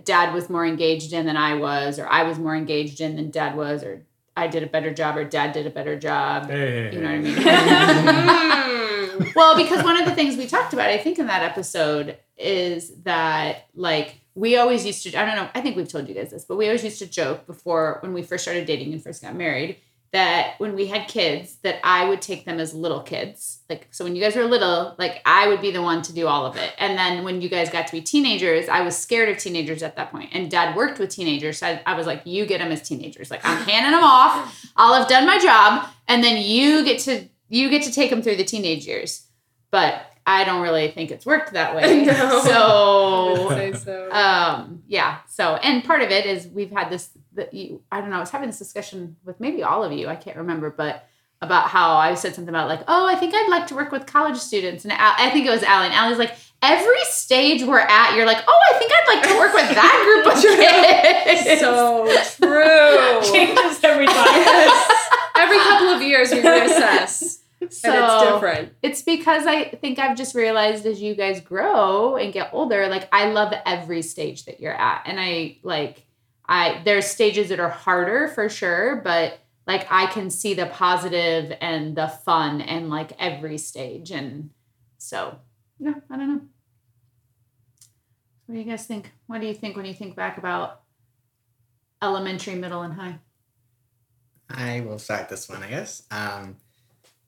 [0.02, 3.30] dad was more engaged in than I was, or I was more engaged in than
[3.30, 4.04] dad was, or
[4.36, 6.50] I did a better job, or dad did a better job?
[6.50, 8.84] Hey, You know what I mean?
[9.36, 12.92] Well, because one of the things we talked about, I think, in that episode is
[13.02, 16.30] that like we always used to, I don't know, I think we've told you guys
[16.30, 19.22] this, but we always used to joke before when we first started dating and first
[19.22, 19.76] got married
[20.14, 23.58] that when we had kids, that I would take them as little kids.
[23.68, 26.28] Like, so when you guys were little, like I would be the one to do
[26.28, 26.70] all of it.
[26.78, 29.96] And then when you guys got to be teenagers, I was scared of teenagers at
[29.96, 30.30] that point.
[30.32, 31.58] And dad worked with teenagers.
[31.58, 33.28] So I, I was like, you get them as teenagers.
[33.28, 34.64] Like I'm handing them off.
[34.76, 35.88] I'll have done my job.
[36.06, 39.26] And then you get to, you get to take them through the teenage years.
[39.72, 42.04] But I don't really think it's worked that way.
[42.06, 42.40] No.
[42.44, 44.10] So I would say so.
[44.12, 48.10] um yeah so and part of it is we've had this that you i don't
[48.10, 51.06] know i was having this discussion with maybe all of you i can't remember but
[51.40, 54.06] about how i said something about like oh i think i'd like to work with
[54.06, 55.86] college students and Al- i think it was Allie.
[55.86, 56.32] and Allie's like
[56.62, 59.96] every stage we're at you're like oh i think i'd like to work with that
[60.04, 60.40] group of
[61.44, 62.04] kids so
[62.46, 63.32] true.
[63.32, 64.16] Changes every time.
[64.26, 65.08] Yes.
[65.36, 67.40] Every couple of years we reassess.
[67.72, 68.72] So and it's different.
[68.82, 73.08] it's because i think i've just realized as you guys grow and get older like
[73.12, 75.02] i love every stage that you're at.
[75.06, 76.06] And i like
[76.46, 81.56] i there's stages that are harder for sure but like i can see the positive
[81.60, 84.10] and the fun and like every stage.
[84.10, 84.50] And
[84.98, 85.38] so
[85.78, 86.40] yeah, i don't know.
[88.46, 89.10] What do you guys think?
[89.26, 90.82] What do you think when you think back about
[92.02, 93.18] elementary middle and high?
[94.50, 96.02] I will start this one, I guess.
[96.10, 96.56] Um,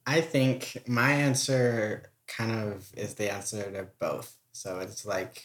[0.06, 4.36] I think my answer kind of is the answer to both.
[4.52, 5.44] So it's like,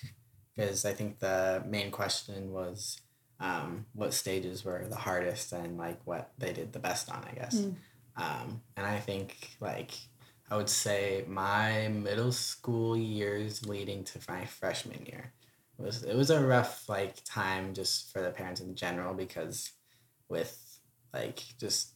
[0.56, 3.00] because I think the main question was
[3.40, 7.34] um, what stages were the hardest and like what they did the best on, I
[7.34, 7.56] guess.
[7.56, 7.76] Mm.
[8.18, 9.92] Um, and I think like
[10.50, 15.34] I would say my middle school years leading to my freshman year
[15.78, 19.72] was it was a rough like time just for the parents in general because
[20.30, 20.80] with
[21.14, 21.94] like just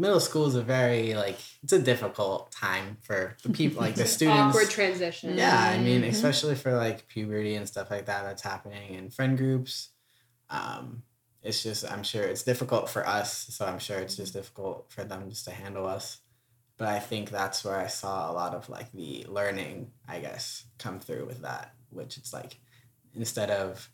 [0.00, 4.06] middle school is a very like it's a difficult time for the people like the
[4.18, 5.36] students Awkward transition.
[5.36, 6.08] yeah i mean Mhm.
[6.08, 9.90] especially for like puberty and stuff like that that's happening in friend groups
[10.48, 11.02] um
[11.42, 15.04] it's just i'm sure it's difficult for us so i'm sure it's just difficult for
[15.04, 16.18] them just to handle us
[16.78, 20.64] but i think that's where i saw a lot of like the learning i guess
[20.78, 22.58] come through with that which it's like
[23.14, 23.90] instead of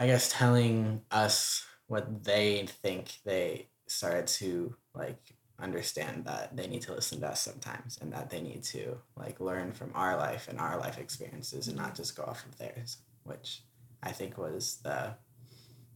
[0.00, 6.82] i guess telling us what they think they started to like understand that they need
[6.82, 10.48] to listen to us sometimes and that they need to like learn from our life
[10.48, 13.62] and our life experiences and not just go off of theirs which
[14.02, 15.14] i think was the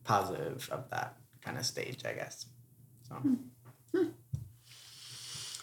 [0.05, 2.47] positive of that kind of stage i guess
[3.09, 3.35] so hmm.
[3.93, 4.09] Hmm.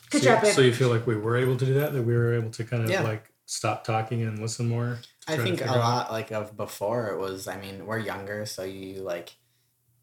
[0.10, 0.46] Good so, job.
[0.46, 1.92] So you feel like we were able to do that?
[1.94, 3.02] That we were able to kind of Yeah.
[3.02, 5.00] like stop talking and listen more?
[5.28, 8.64] I think a out- lot like of before it was I mean we're younger so
[8.64, 9.36] you like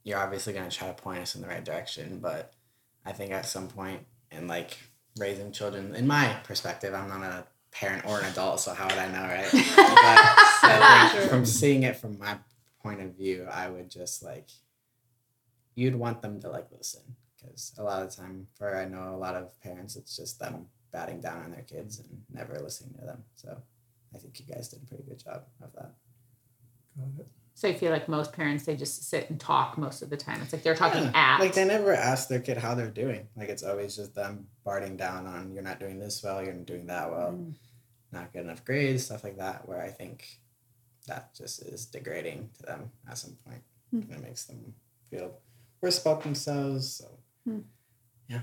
[0.03, 2.53] you're obviously gonna try to point us in the right direction but
[3.11, 4.79] I think at some point in like
[5.19, 8.99] raising children in my perspective I'm not a parent or an adult so how would
[8.99, 11.29] I know right but I think True.
[11.29, 12.39] from seeing it from my
[12.81, 14.49] point of view I would just like
[15.75, 17.03] you'd want them to like listen
[17.37, 20.39] because a lot of the time for I know a lot of parents it's just
[20.39, 23.61] them batting down on their kids and never listening to them so
[24.15, 25.93] I think you guys did a pretty good job of that.
[27.61, 30.41] So I feel like most parents they just sit and talk most of the time.
[30.41, 31.41] It's like they're talking at.
[31.41, 33.29] Like they never ask their kid how they're doing.
[33.37, 36.65] Like it's always just them barting down on you're not doing this well, you're not
[36.65, 37.55] doing that well, Mm.
[38.13, 39.69] not good enough grades, stuff like that.
[39.69, 40.25] Where I think
[41.07, 44.01] that just is degrading to them at some point, Hmm.
[44.11, 44.73] and it makes them
[45.11, 45.39] feel
[45.83, 46.91] worse about themselves.
[46.95, 47.19] So
[48.27, 48.41] yeah.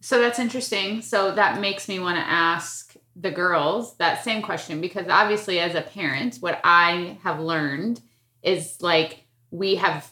[0.00, 1.02] So that's interesting.
[1.02, 5.74] So that makes me want to ask the girls that same question because obviously, as
[5.74, 8.00] a parent, what I have learned
[8.42, 10.10] is like we have.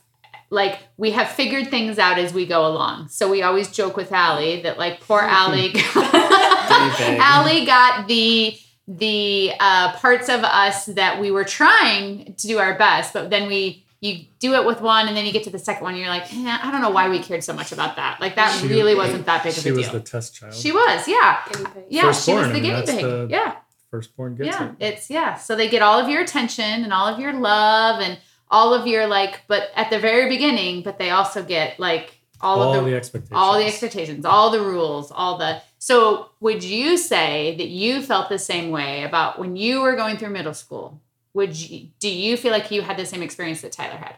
[0.53, 3.07] Like we have figured things out as we go along.
[3.07, 5.73] So we always joke with Allie that like poor Allie.
[5.95, 8.59] Allie got the
[8.89, 13.47] the uh, parts of us that we were trying to do our best, but then
[13.47, 16.01] we you do it with one and then you get to the second one and
[16.01, 18.21] you're like, eh, I don't know why we cared so much about that.
[18.21, 19.73] Like that She- really wasn't that big of a deal.
[19.75, 20.55] She was the test child.
[20.55, 21.39] she was, yeah.
[21.53, 21.85] Guinea pig.
[21.91, 23.03] Yeah, she was Firstborn, I the mean, guinea pig.
[23.05, 23.57] the- yeah.
[23.91, 24.69] Firstborn gets yeah.
[24.71, 24.75] it.
[24.79, 25.35] It's yeah.
[25.37, 28.19] So they get all of your attention and all of your love and
[28.51, 32.63] all of your like, but at the very beginning, but they also get like all,
[32.63, 33.33] All, of the the expectations.
[33.37, 35.61] all the expectations, all the rules, all the.
[35.79, 40.17] So, would you say that you felt the same way about when you were going
[40.17, 41.01] through middle school?
[41.35, 44.17] Would you do you feel like you had the same experience that Tyler had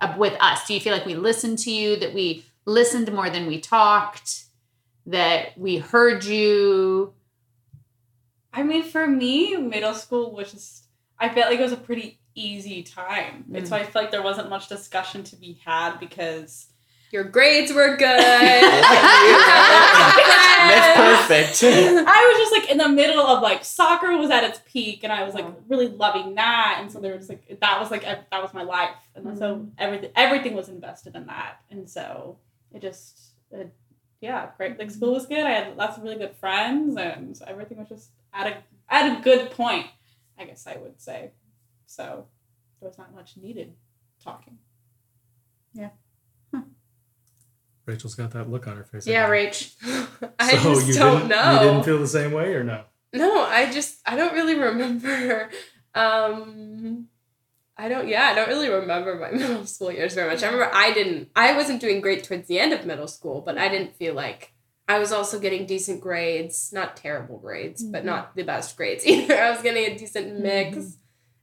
[0.00, 0.66] uh, with us?
[0.66, 4.44] Do you feel like we listened to you, that we listened more than we talked,
[5.06, 7.14] that we heard you?
[8.52, 10.84] I mean, for me, middle school was just,
[11.18, 13.44] I felt like it was a pretty easy time.
[13.54, 16.66] And so I feel like there wasn't much discussion to be had because
[17.12, 18.00] Your grades were good.
[20.62, 21.62] That's perfect.
[22.08, 25.12] I was just like in the middle of like soccer was at its peak, and
[25.12, 25.56] I was like uh-huh.
[25.68, 28.94] really loving that, and so there was like that was like that was my life,
[29.14, 29.68] and so mm-hmm.
[29.76, 32.38] everything everything was invested in that, and so
[32.72, 33.70] it just it,
[34.22, 34.78] yeah, great.
[34.78, 35.44] Like school was good.
[35.44, 38.56] I had lots of really good friends, and everything was just at a
[38.88, 39.86] at a good point.
[40.38, 41.32] I guess I would say.
[41.84, 42.26] So
[42.80, 43.74] there was not much needed
[44.24, 44.56] talking.
[47.86, 49.06] Rachel's got that look on her face.
[49.06, 49.50] Yeah, again.
[49.52, 50.30] Rach.
[50.38, 51.52] I So just you don't know.
[51.54, 52.84] You didn't feel the same way or no?
[53.12, 55.50] No, I just I don't really remember.
[55.94, 57.08] Um,
[57.76, 58.08] I don't.
[58.08, 60.42] Yeah, I don't really remember my middle school years very much.
[60.42, 61.28] I remember I didn't.
[61.36, 64.52] I wasn't doing great towards the end of middle school, but I didn't feel like
[64.88, 66.70] I was also getting decent grades.
[66.72, 68.06] Not terrible grades, but Mhm.
[68.06, 69.38] not the best grades either.
[69.38, 70.92] I was getting a decent mix, Mhm.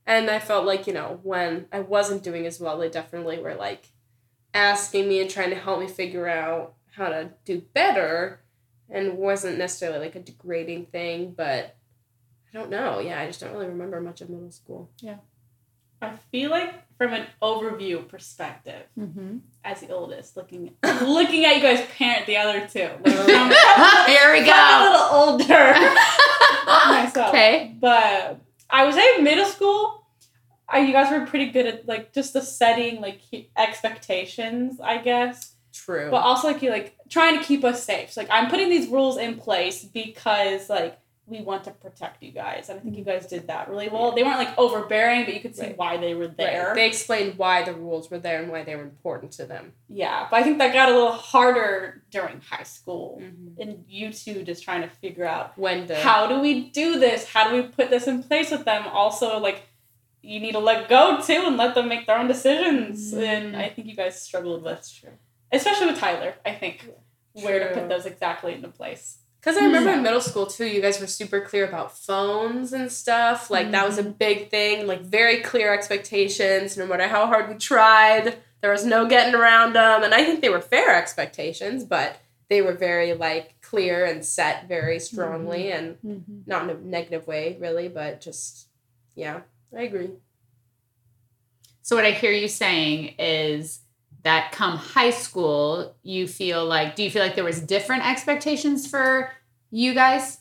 [0.06, 3.54] and I felt like you know when I wasn't doing as well, they definitely were
[3.54, 3.84] like
[4.54, 8.40] asking me and trying to help me figure out how to do better
[8.88, 11.76] and wasn't necessarily like a degrading thing, but
[12.52, 12.98] I don't know.
[12.98, 14.90] Yeah, I just don't really remember much of middle school.
[15.00, 15.16] Yeah.
[16.02, 19.38] I feel like from an overview perspective, Mm-hmm.
[19.64, 22.88] as the oldest, looking looking at you guys parent the other two.
[23.04, 25.74] Like, Here we I'm a little older
[26.66, 27.28] myself.
[27.28, 27.76] Okay.
[27.78, 29.99] But I would say middle school, I,
[30.78, 33.20] you guys were pretty good at like just the setting like
[33.56, 35.54] expectations, I guess.
[35.72, 36.10] True.
[36.10, 38.12] But also like you like trying to keep us safe.
[38.12, 42.32] So like I'm putting these rules in place because like we want to protect you
[42.32, 42.68] guys.
[42.68, 44.10] And I think you guys did that really well.
[44.10, 45.78] They weren't like overbearing, but you could see Right.
[45.78, 46.36] why they were Right.
[46.36, 46.72] there.
[46.74, 49.72] They explained why the rules were there and why they were important to them.
[49.88, 53.20] Yeah, but I think that got a little harder during high school.
[53.22, 53.62] Mm-hmm.
[53.62, 57.28] And you two just trying to figure out When the how do we do this?
[57.28, 58.88] How do we put this in place with them?
[58.88, 59.68] Also, like,
[60.22, 63.12] you need to let go too and let them make their own decisions.
[63.14, 63.22] Mhm.
[63.22, 64.86] And I think you guys struggled with,
[65.52, 66.88] especially with Tyler, I think,
[67.32, 69.18] where to put those exactly into place.
[69.40, 69.96] Because I remember Yeah.
[69.96, 73.48] in middle school too, you guys were super clear about phones and stuff.
[73.50, 74.86] Like that was a big thing.
[74.86, 76.76] Like very clear expectations.
[76.76, 80.02] No matter how hard we tried, there was no getting around them.
[80.02, 82.16] And I think they were fair expectations, but
[82.50, 86.40] they were very like clear and set very strongly and Mm-hmm.
[86.46, 88.66] not in a negative way really, but just
[89.14, 89.40] yeah,
[89.76, 90.10] I agree.
[91.82, 93.80] So what I hear you saying is
[94.22, 98.86] that come high school, you feel like do you feel like there was different expectations
[98.86, 99.30] for
[99.70, 100.38] you guys?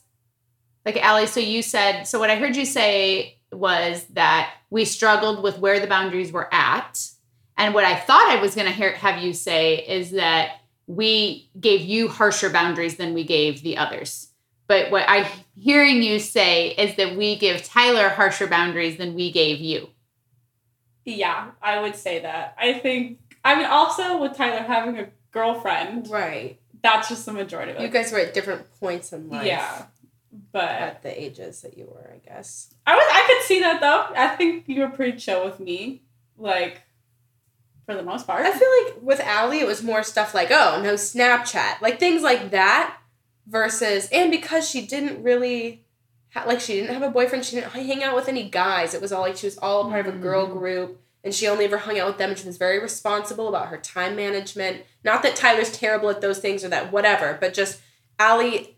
[0.86, 5.42] Like Allie, so you said so what I heard you say was that we struggled
[5.42, 7.10] with where the boundaries were at.
[7.58, 11.82] And what I thought I was gonna hear have you say is that we gave
[11.82, 14.29] you harsher boundaries than we gave the others.
[14.70, 15.26] But what I'm
[15.58, 19.90] hearing you say is that we give Tyler harsher boundaries than we gave you.
[21.06, 22.56] Yeah, I would say that.
[22.58, 26.60] I think, I mean, also with Tyler having a girlfriend, Right.
[26.84, 27.82] that's just the majority of it.
[27.82, 29.46] You guys were at different points in life.
[29.48, 29.86] yeah.
[30.52, 32.72] But At the ages that you were, I guess.
[32.86, 34.14] I was I could see that though.
[34.16, 36.04] I think you were pretty chill with me,
[36.38, 36.84] like
[37.88, 38.46] for the most part.
[38.46, 42.22] I feel like with Allie, it was more stuff like, oh, no Snapchat, like things
[42.22, 42.96] like that,
[43.50, 45.84] versus, and because she didn't really,
[46.34, 48.94] ha- like, she didn't have a boyfriend, she didn't hang out with any guys.
[48.94, 50.54] It was all like she was all a part of a girl Mhm.
[50.54, 53.68] group, and she only ever hung out with them, and she was very responsible about
[53.68, 54.84] her time management.
[55.04, 57.80] Not that Tyler's terrible at those things or that whatever, but just
[58.20, 58.78] Allie,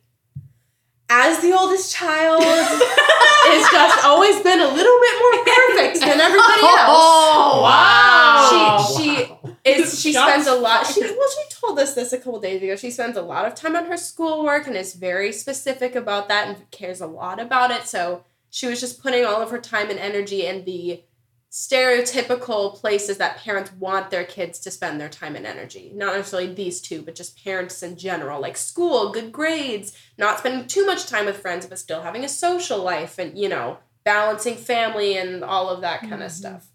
[1.10, 6.62] as the oldest child, has just always been a little bit more perfect than everybody
[6.62, 6.88] else.
[6.88, 8.96] Oh, wow.
[8.98, 12.40] She she is she spends a lot she well she told us this a couple
[12.40, 12.76] days ago.
[12.76, 16.48] She spends a lot of time on her schoolwork and is very specific about that
[16.48, 17.84] and cares a lot about it.
[17.88, 21.04] So she was just putting all of her time and energy in the
[21.52, 25.92] stereotypical places that parents want their kids to spend their time and energy.
[25.94, 30.68] Not necessarily these two, but just parents in general, like school, good grades, not spending
[30.68, 34.56] too much time with friends, but still having a social life and, you know, balancing
[34.56, 36.26] family and all of that kind Mhm.
[36.26, 36.68] of stuff.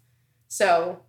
[0.47, 1.01] So,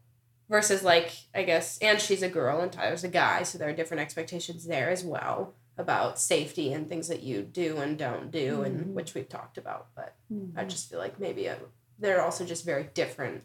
[0.49, 3.73] versus like, I guess, and she's a girl and Tyler's a guy, so there are
[3.73, 8.59] different expectations there as well about safety and things that you do and don't do,
[8.59, 8.67] Mhm.
[8.67, 9.89] and which we've talked about.
[9.95, 10.59] But Mm-hmm.
[10.59, 11.57] I just feel like maybe a,
[11.99, 13.45] they're also just very different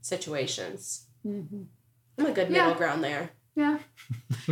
[0.00, 1.06] situations.
[1.26, 1.66] Mhm.
[2.18, 2.64] I'm a good Yeah.
[2.64, 3.30] middle ground there.
[3.54, 3.78] Yeah.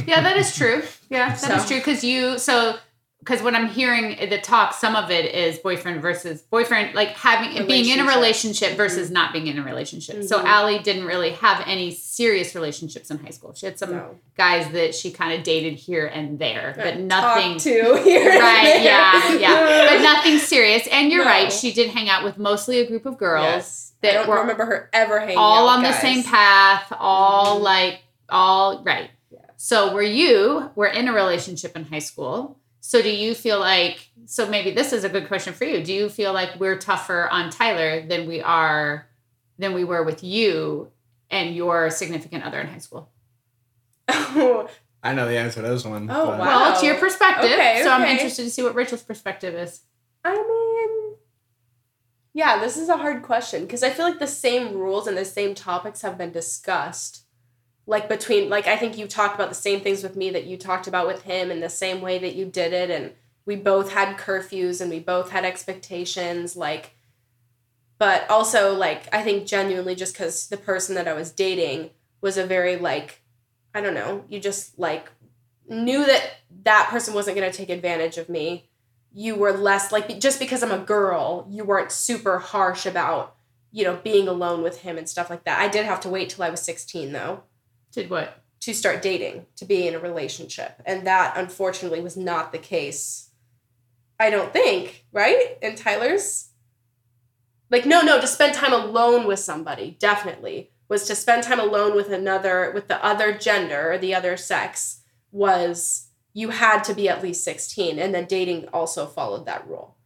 [0.07, 0.83] Yeah, that is true.
[1.09, 1.77] Yeah, that is So- true.
[1.79, 2.79] Because you, so,
[3.21, 7.67] because when I'm hearing the talk, some of it is boyfriend versus boyfriend, like having
[7.67, 8.77] being in a Relationship.
[8.77, 10.25] versus not being in a relationship.
[10.25, 10.45] So Mhm.
[10.45, 13.53] Allie didn't really have any serious relationships in high school.
[13.55, 17.59] She had some So, guys that she kind of dated here and there, but nothing.
[17.59, 17.71] to
[18.03, 18.31] here.
[18.41, 18.85] Right, there.
[18.85, 19.87] yeah, yeah.
[19.91, 20.87] But nothing serious.
[20.89, 21.31] And you're No.
[21.31, 23.45] right, she did hang out with mostly a group of girls.
[23.45, 23.87] Yes.
[24.03, 27.59] that I don't were remember her ever hanging all on with the same path, all
[27.61, 27.63] Mhm.
[27.65, 29.11] like all right.
[29.31, 29.43] Yes.
[29.59, 32.57] So were you were in a relationship in high school?
[32.81, 35.83] So do you feel like so maybe this is a good question for you.
[35.85, 39.07] Do you feel like we're tougher on Tyler than we are
[39.59, 40.91] than we were with you
[41.31, 43.11] and your significant other in high school?
[44.09, 44.69] Oh,
[45.03, 46.11] I know the answer to this one.
[46.11, 46.45] Oh, but- wow.
[46.47, 47.51] Well, it's your perspective.
[47.53, 49.81] Okay, So I'm interested to see what Rachel's perspective is.
[50.25, 51.17] I mean,
[52.35, 55.25] yeah, this is a hard question because I feel like the same rules and the
[55.25, 57.25] same topics have been discussed.
[57.87, 60.57] Like between, like I think you talked about the same things with me that you
[60.57, 63.13] talked about with him in the same way that you did it, and
[63.47, 66.57] we both had curfews and we both had expectations.
[66.57, 66.95] Like,
[67.99, 71.91] but also like I think genuinely just because the person that I was dating
[72.21, 73.23] was a very like,
[73.75, 75.11] I don't know, you just like
[75.69, 76.31] knew that
[76.65, 78.71] that person wasn't going to take advantage of me
[79.13, 83.35] you were less like just because I'm a girl, you weren't super harsh about,
[83.73, 85.59] you know, being alone with him and stuff like that.
[85.59, 87.43] I did have to wait till I was 16 though
[87.93, 88.41] Did what?
[88.61, 90.81] to start dating, to be in a relationship.
[90.85, 93.31] And that unfortunately was not the case.
[94.19, 95.57] I don't think, right?
[95.63, 96.49] In Tyler's
[97.71, 100.73] like no, no, to spend time alone with somebody, definitely.
[100.89, 105.03] Was to spend time alone with another with the other gender or the other sex
[105.31, 109.97] was you had to be at least 16 and then dating also followed that rule.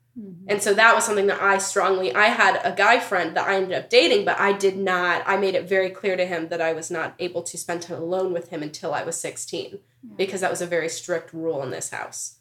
[0.47, 3.57] And so that was something that I strongly I had a guy friend that I
[3.57, 6.61] ended up dating, but I did not I made it very clear to him that
[6.61, 9.81] I was not able to spend time alone with him until I was 16
[10.17, 12.37] because that was a very strict rule in this house.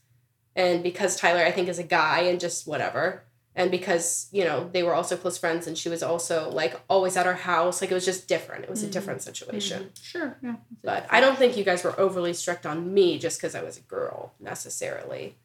[0.55, 3.23] And because Tyler I think is a guy and just whatever.
[3.55, 7.15] And because, you know, they were also close friends and she was also like always
[7.17, 8.63] at our house, like it was just different.
[8.63, 8.91] It was a Mhm.
[8.91, 9.91] different situation.
[10.01, 10.37] Sure.
[10.43, 10.55] Yeah.
[10.83, 13.77] But I don't think you guys were overly strict on me just because I was
[13.77, 15.37] a girl necessarily.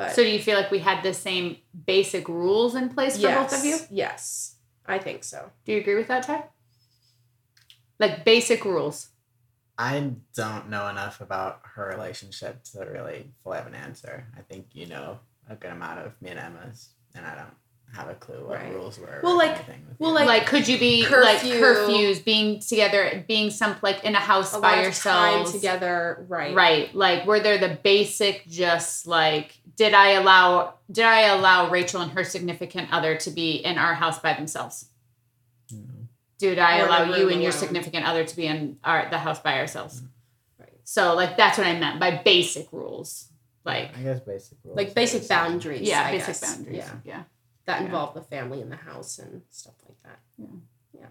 [0.00, 3.28] But So do you feel like we had the same basic rules in place for
[3.28, 3.76] yes, both of you?
[3.90, 4.54] Yes,
[4.86, 5.50] I think so.
[5.66, 6.44] Do you agree with that, Ty?
[7.98, 9.08] Like basic rules.
[9.76, 14.26] I don't know enough about her relationship to really fully have an answer.
[14.38, 15.18] I think you know
[15.50, 17.54] a good amount of me and Emma's, and I don't
[17.94, 18.72] have a clue what Right.
[18.72, 19.20] rules were.
[19.22, 19.58] Well, or like-
[19.98, 20.12] well.
[20.12, 21.60] Like, Like, could you be like curfew.
[21.60, 26.24] curfews, being together, being some like in a house A by lot of time together,
[26.28, 26.54] right?
[26.54, 26.94] Right.
[26.94, 32.12] Like were there the basic just like did I allow did I allow Rachel and
[32.12, 34.86] her significant other to be in our house by themselves?
[35.68, 35.84] you know,
[36.38, 39.18] Did I Or allow you room and your significant other to be in our the
[39.18, 40.00] house by ourselves?
[40.00, 40.06] Hmm.
[40.60, 40.72] Right.
[40.84, 43.26] So like that's what I meant by basic rules.
[43.64, 44.76] Like I guess basic rules.
[44.76, 45.82] Like basic boundaries.
[45.88, 46.40] yeah, I basic guess.
[46.56, 46.76] boundaries.
[46.78, 47.22] Yeah, Yeah.
[47.66, 47.86] That Yeah.
[47.86, 50.18] involved the family in the house and stuff like that.
[50.38, 50.46] Yeah.
[51.00, 51.06] Yeah.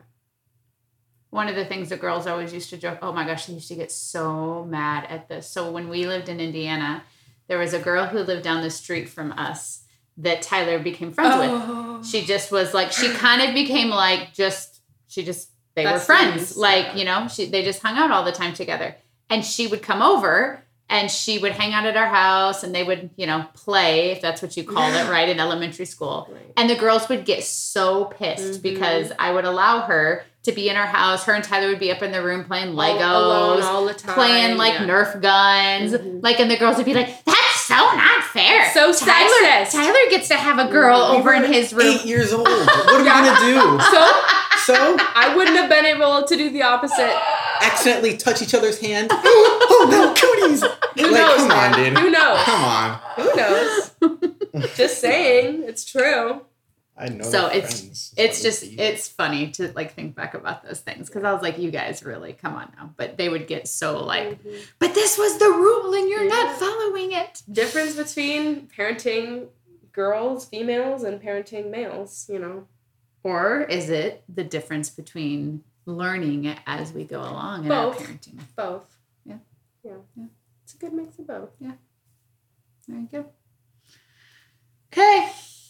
[1.30, 3.68] One of the things the girls always used to joke, oh my gosh, they used
[3.68, 5.48] to get so mad at this.
[5.48, 7.04] So when we lived in Indiana,
[7.48, 9.84] there was a girl who lived down the street from us
[10.18, 11.50] that Tyler became friends with.
[11.52, 12.04] Oh.
[12.04, 16.06] she just was like she kind of became like just she just they were Besties,
[16.06, 16.96] friends like yeah.
[16.96, 18.96] you know she they just hung out all the time together
[19.30, 22.84] and she would come over and she would hang out at our house and they
[22.84, 26.52] would you know play if that's what you called it right in elementary school Right.
[26.58, 28.62] and the girls would get so pissed Mhm.
[28.64, 31.92] because i would allow her to be in our house her and tyler would be
[31.92, 34.14] up in the room playing All legos alone all the time.
[34.16, 34.86] playing like yeah.
[34.88, 36.24] nerf guns Mhm.
[36.24, 39.72] like and the girls would be like that's so not fair It's so tyler, sexist."
[39.74, 42.48] tyler gets to have a girl We over in his room Eight years old.
[42.48, 43.80] What are we gonna do?
[43.92, 44.22] So
[44.74, 47.16] So I wouldn't have been able to do the opposite.
[47.62, 49.10] Accidentally touch each other's hand.
[49.14, 50.62] oh no, cooties!
[50.62, 51.74] Who like, knows, come man?
[51.74, 51.98] on, dude.
[51.98, 52.40] Who knows?
[52.44, 53.00] Come on.
[53.16, 53.92] Who knows?
[54.76, 56.42] Just saying, it's true.
[56.98, 57.24] I know.
[57.24, 58.14] So it's- friends.
[58.18, 58.78] it's just see.
[58.78, 62.04] it's funny to like think back about those things because I was like, you guys
[62.04, 62.94] really come on now.
[62.98, 64.58] But they would get so like, Mhm.
[64.80, 66.30] but this was the rule and you're Yeah.
[66.30, 67.42] not following it.
[67.50, 69.48] difference between parenting
[69.94, 72.26] girls, females, and parenting males.
[72.28, 72.68] You know,
[73.24, 75.64] Or is it the difference between
[75.98, 78.40] learning as we go along in our parenting?
[78.56, 78.98] both.
[79.26, 79.38] Yeah.
[79.84, 80.26] yeah, Yeah.
[80.64, 81.50] It's a good mix of both.
[81.60, 81.72] Yeah.
[82.88, 83.26] There you go.
[84.94, 85.30] Okay.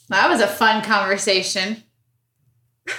[0.09, 1.83] That was a fun conversation.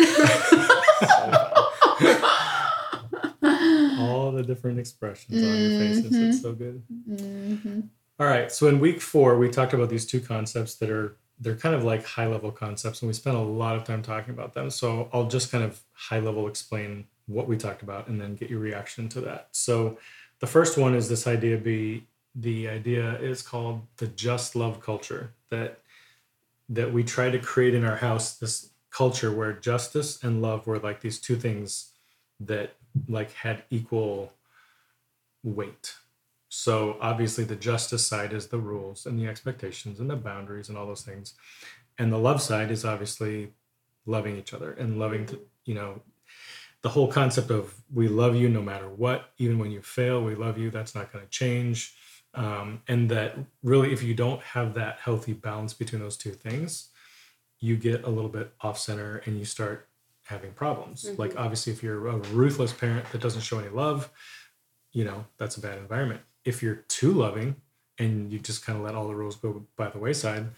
[3.43, 6.15] All the different expressions on your faces.
[6.17, 6.83] It's so good.
[7.09, 7.89] Mhm.
[8.19, 8.53] All right.
[8.53, 11.85] So in week four, we talked about these two concepts that are they're kind of
[11.85, 14.71] like high level concepts, and we spent a lot of time talking about them.
[14.71, 18.51] So I'll just kind of high level explain what we talked about, and then get
[18.51, 19.49] your reaction to that.
[19.53, 19.99] So
[20.41, 21.57] the first one is this idea.
[21.57, 25.81] Be the idea is called the just love culture that
[26.69, 28.37] that we try to create in our house.
[28.37, 31.93] This culture where justice and love were like these two things
[32.39, 32.75] that
[33.09, 34.33] like had equal
[35.43, 35.95] weight
[36.51, 40.77] so obviously the justice side is the rules and the expectations and the boundaries and
[40.77, 41.35] all those things.
[41.97, 43.53] And the love side is obviously
[44.05, 46.03] loving each other and loving to, you know,
[46.83, 50.35] the whole concept of we love you no matter what, even when you fail, we
[50.35, 50.71] love you.
[50.71, 51.95] That's not going to change.
[52.35, 56.89] Um, and that really, if you don't have that healthy balance between those two things,
[57.61, 59.87] you get a little bit off center and you start
[60.25, 61.05] having problems.
[61.05, 61.21] Mm-hmm.
[61.21, 64.11] Like, obviously, if you're a ruthless parent that doesn't show any love,
[64.93, 66.23] you know, that's a bad environment.
[66.45, 67.57] If you're too loving
[67.99, 70.49] and you just kind of let all the rules go by the wayside,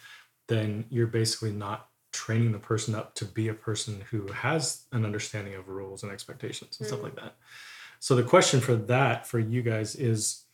[0.49, 5.05] then you're basically not training the person up to be a person who has an
[5.05, 7.37] understanding of rules and expectations and stuff like that.
[8.01, 10.45] So the question for that for you guys is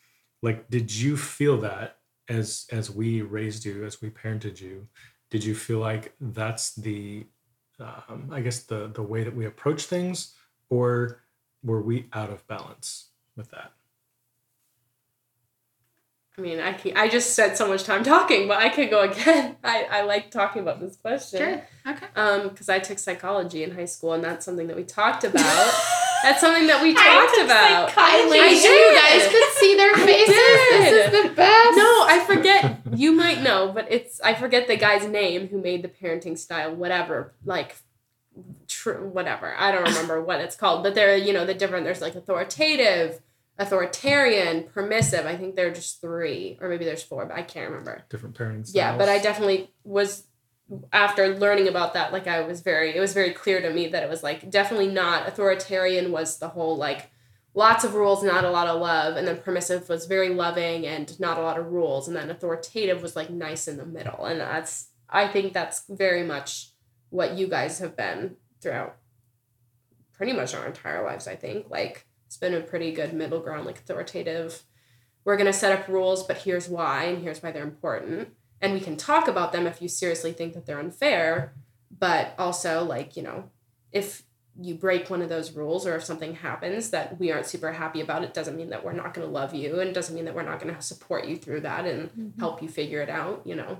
[0.43, 1.99] like did you feel that
[2.29, 4.87] as as we raised you as we parented you
[5.31, 7.27] did you feel like that's the
[7.81, 10.35] um, i guess the the way that we approach things
[10.69, 11.23] or
[11.63, 13.73] were we out of balance with that
[16.39, 19.03] I mean, I can, I just spent so much time talking, but I could go
[19.03, 19.57] again.
[19.65, 21.41] I, I like talking about this question.
[21.41, 21.95] Sure.
[21.95, 22.07] Okay.
[22.15, 25.35] Um, because I took psychology in high school, and that's something that we talked about.
[26.23, 27.89] that's something that we I talked took about.
[27.89, 28.39] psychology.
[28.39, 30.29] I wish you guys could see their faces.
[30.29, 31.77] This is the best.
[31.77, 32.79] No, I forget.
[32.95, 36.73] You might know, but it's I forget the guy's name who made the parenting style,
[36.73, 37.35] whatever.
[37.45, 37.75] Like,
[38.69, 39.57] true whatever.
[39.59, 41.85] I don't remember what it's called, but they're you know the different.
[41.85, 43.21] There's like authoritative,
[43.59, 45.27] authoritarian, permissive.
[45.27, 48.05] I think there are just three, or maybe there's four, but I can't remember.
[48.09, 50.25] different parenting styles Yeah, but I definitely was
[50.93, 54.03] after learning about that like I was very it was very clear to me that
[54.03, 57.11] it was like definitely not authoritarian was the whole like
[57.55, 61.19] lots of rules not a lot of love and then permissive was very loving and
[61.19, 64.41] not a lot of rules and then authoritative was like nice in the middle and
[64.41, 66.73] that's I think that's very much
[67.09, 68.97] what you guys have been throughout
[70.13, 73.67] pretty much our entire lives I think like it's been a pretty good middle ground
[73.67, 74.63] like authoritative.
[75.25, 78.29] We're going to set up rules but here's why and here's why they're important.
[78.61, 81.55] And we can talk about them if you seriously think that they're unfair
[81.99, 83.51] but also like you know
[83.93, 84.23] if
[84.61, 88.01] you break one of those rules or if something happens that we aren't super happy
[88.01, 90.35] about it doesn't mean that we're not going to love you and doesn't mean that
[90.35, 92.41] we're not going to support you through that and mm-hmm.
[92.41, 93.79] help you figure it out you know.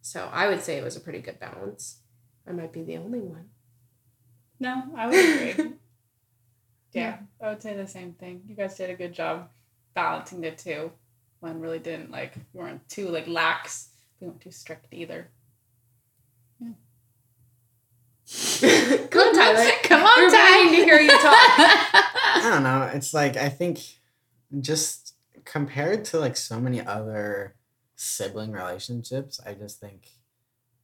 [0.00, 1.98] So i would say it was a pretty good balance.
[2.46, 3.48] I might be the only one.
[4.60, 5.72] No, I would agree.
[6.94, 8.42] yeah, I would say the same thing.
[8.46, 9.48] You guys did a good job
[9.94, 10.92] balancing the two.
[11.40, 13.90] One really didn't like we weren't too like lax.
[14.20, 15.28] We weren't too strict either.
[16.60, 16.68] Yeah.
[19.10, 20.68] come on tyler Come on, we're Ty.
[20.70, 22.90] to hear you talk I don't know.
[22.94, 23.80] It's like I think
[24.60, 25.14] just
[25.44, 27.56] compared to like so many other
[27.96, 30.08] sibling relationships, I just think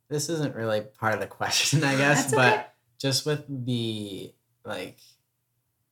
[0.09, 2.67] this isn't really part of the question, I guess, That's but okay.
[2.99, 4.35] just with the
[4.65, 4.99] like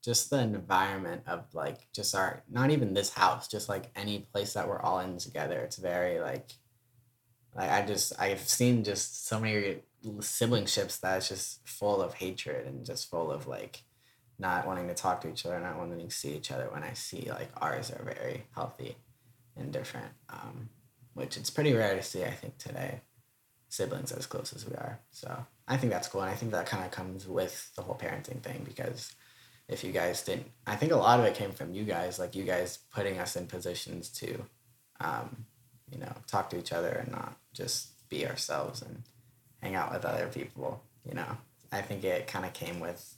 [0.08, 4.54] just the environment of like just our not even this house, just like any place
[4.54, 6.52] that we're all in together, it's very like
[7.54, 9.82] like I just I've seen just so many
[10.20, 13.82] sibling ships that it's just full of hatred and just full of like
[14.38, 16.94] not wanting to talk to each other, not wanting to see each other when I
[16.94, 18.96] see like ours are very healthy
[19.58, 20.12] and different.
[20.30, 20.70] Um,
[21.12, 23.02] which it's pretty rare to see, I think, today,
[23.68, 25.00] siblings as close as we are.
[25.10, 26.22] So I think that's cool.
[26.22, 29.12] And I think that kind of comes with the whole parenting thing because
[29.68, 32.34] if you guys didn't, I think a lot of it came from you guys, like
[32.34, 34.44] you guys putting us in positions to,
[35.00, 35.44] um,
[35.90, 39.02] you know, talk to each other and not just be ourselves and
[39.62, 41.36] hang out with other people, you know.
[41.70, 43.14] I think it kind of came with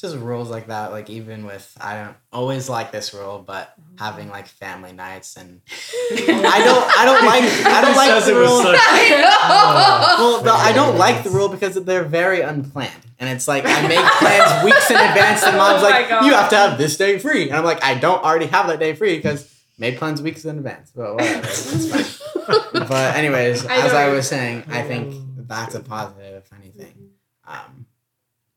[0.00, 4.02] just rules like that like even with i don't always like this rule but mm-hmm.
[4.02, 5.60] having like family nights and
[6.12, 8.62] i don't i don't like i don't like the it rule.
[8.62, 12.92] such- uh, well the, i don't like the rule because they're very unplanned.
[13.18, 16.24] And it's like i make plans weeks in advance and mom's Oh like God.
[16.24, 17.48] you have to have this day free.
[17.48, 20.56] And i'm like i don't already have that day free because made plans weeks in
[20.56, 22.88] advance but whatever it's fine.
[22.88, 25.46] But anyways I as i was saying i think mm.
[25.46, 26.94] that's a positive if anything.
[26.94, 27.06] Mm-hmm.
[27.52, 27.86] Um,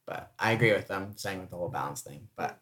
[0.05, 2.27] but I agree with them saying with the whole balance thing.
[2.35, 2.59] But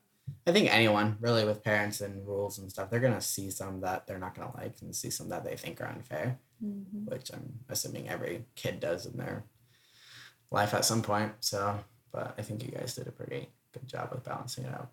[0.47, 4.07] I think anyone really with parents and rules and stuff, they're gonna see some that
[4.07, 7.05] they're not gonna like and see some that they think are unfair, mm-hmm.
[7.11, 9.43] which I'm assuming every kid does in their
[10.51, 11.33] life at some point.
[11.39, 11.79] So,
[12.11, 14.89] but I think you guys did a pretty good job with balancing it out.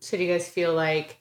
[0.00, 1.18] So do you guys feel like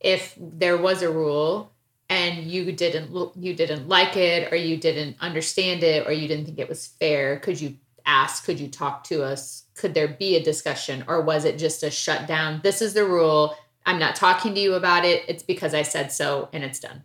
[0.00, 1.72] if there was a rule
[2.10, 6.46] and you didn't you didn't like it or you didn't understand it or you didn't
[6.46, 7.76] think it was fair, could you
[8.08, 9.64] ask, could you talk to us?
[9.74, 12.60] Could there be a discussion or was it just a shutdown?
[12.64, 13.54] This is the rule.
[13.86, 15.24] I'm not talking to you about it.
[15.28, 17.04] It's because I said so and it's done.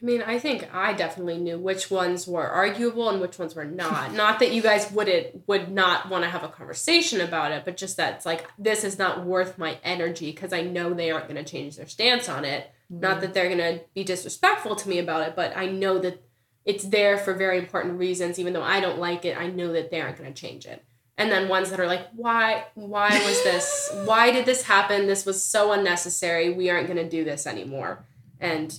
[0.00, 3.64] I mean, I think I definitely knew which ones were arguable and which ones were
[3.64, 4.12] not.
[4.14, 7.76] not that you guys wouldn't would not want to have a conversation about it, but
[7.76, 11.28] just that it's like this is not worth my energy because I know they aren't
[11.28, 12.70] going to change their stance on it.
[12.88, 13.20] Not mm-hmm.
[13.20, 16.22] that they're going to be disrespectful to me about it, but I know that
[16.66, 18.38] it's there for very important reasons.
[18.38, 20.84] Even though I don't like it, I know that they aren't going to change it.
[21.18, 23.90] and then ones that are like why why was this?
[24.04, 25.06] Why did this happen?
[25.06, 26.52] This was so unnecessary.
[26.52, 28.04] We aren't going to do this anymore.
[28.40, 28.78] And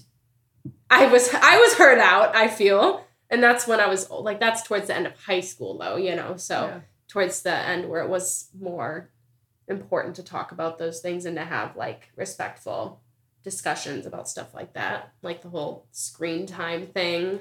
[0.89, 3.03] i was i was hurt out i feel.
[3.29, 6.15] And that's when i was like that's towards the end of high school though you
[6.15, 6.37] know?
[6.37, 6.79] So Yeah.
[7.07, 9.09] towards the end where it was more
[9.67, 13.01] important to talk about those things and to have like respectful
[13.43, 17.39] discussions about stuff like that like the whole screen time thing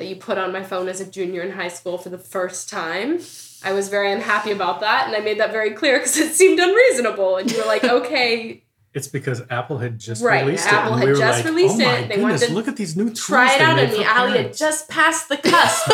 [0.00, 2.68] that you put on my phone as a junior in high school for the first
[2.68, 3.20] time
[3.62, 6.58] I was very unhappy about that, and I made that very clear because it seemed
[6.58, 7.36] unreasonable.
[7.36, 10.94] And you were like, "Okay, It's because Apple had just Right, released Apple it.
[10.94, 12.08] and had we were just like, released oh my it.
[12.08, 13.20] They wanted goodness, to look at these new tools.
[13.20, 15.88] try it out made on me." for Allie had just passed the cusp,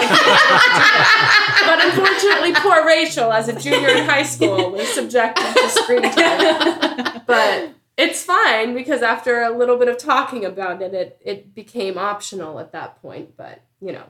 [1.67, 7.23] but unfortunately, poor Rachel, as a junior in high school, was subjected to screen time.
[7.27, 11.99] But it's fine because after a little bit of talking about it, it it became
[11.99, 13.37] optional at that point.
[13.37, 14.07] But you know,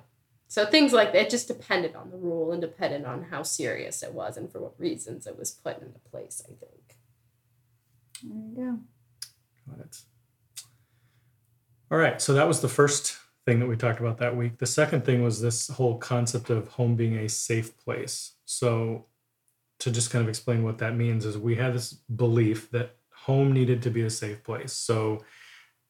[0.49, 4.03] so things like that it just depended on the rule and depended on how serious
[4.03, 6.43] it was and for what reasons it was put into place.
[6.45, 6.97] I think.
[8.22, 9.70] There you go.
[9.70, 10.01] Got it.
[11.91, 12.20] All right.
[12.20, 14.59] So that was the first thing that we talked about that week.
[14.59, 18.32] The second thing was this whole concept of home being a safe place.
[18.45, 19.07] So,
[19.78, 22.95] to just kind of explain what that means, is we had this belief that
[23.27, 24.72] home needed to be a safe place.
[24.72, 25.24] So,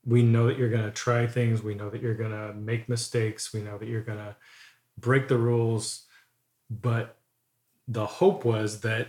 [0.04, 1.62] we know that you're going to try things.
[1.62, 3.52] We know that you're going to make mistakes.
[3.52, 4.36] We know that you're going to
[4.96, 6.04] break the rules.
[6.70, 7.16] But
[7.88, 9.08] the hope was that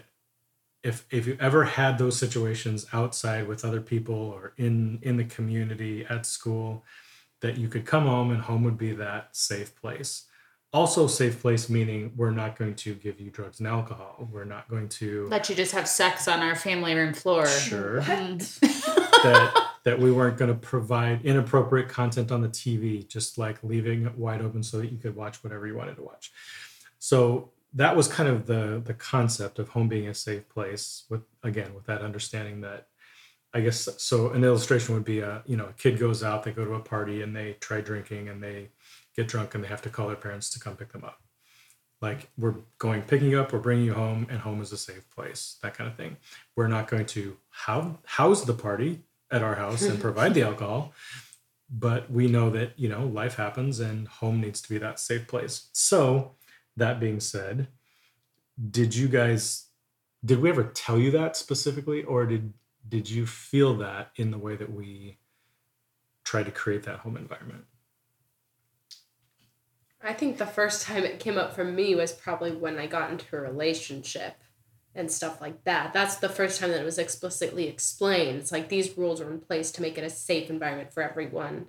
[0.84, 5.24] if if you ever had those situations outside with other people or in in the
[5.26, 6.84] community at school
[7.42, 10.27] that you could come home and home would be that safe place
[10.74, 14.68] also safe place meaning we're not going to give you drugs and alcohol we're not
[14.70, 17.48] going to Let you just have sex on our family room floor.
[17.48, 23.64] sure that that we weren't going to provide inappropriate content on the TV, just like
[23.64, 26.34] leaving it wide open so that you could watch whatever you wanted to watch.
[27.00, 31.06] So that was kind of the the concept of home being a safe place.
[31.10, 32.88] With again, with that understanding that
[33.54, 34.32] I guess so.
[34.32, 36.82] An illustration would be a you know a kid goes out, they go to a
[36.82, 38.68] party and they try drinking and they
[39.18, 41.20] get drunk and they have to call their parents to come pick them up.
[42.02, 45.10] Like we're going picking you up, we're bringing you home, and home is a safe
[45.10, 45.58] place.
[45.64, 46.18] That kind of thing.
[46.56, 49.02] We're not going to how house the party
[49.32, 50.94] at our house and provide the alcohol
[51.70, 55.28] but we know that you know life happens and home needs to be that safe
[55.28, 56.36] place so
[56.76, 57.68] that being said
[58.72, 59.66] did you guys
[60.24, 62.54] did we ever tell you that specifically or did
[62.88, 65.18] did you feel that in the way that we
[66.24, 67.66] tried to create that home environment
[70.08, 73.12] I think the first time it came up for me was probably when I got
[73.12, 74.36] into a relationship
[74.96, 75.92] and stuff like that.
[75.92, 78.40] That's the first time that it was explicitly explained.
[78.40, 81.68] It's like these rules are in place to make it a safe environment for everyone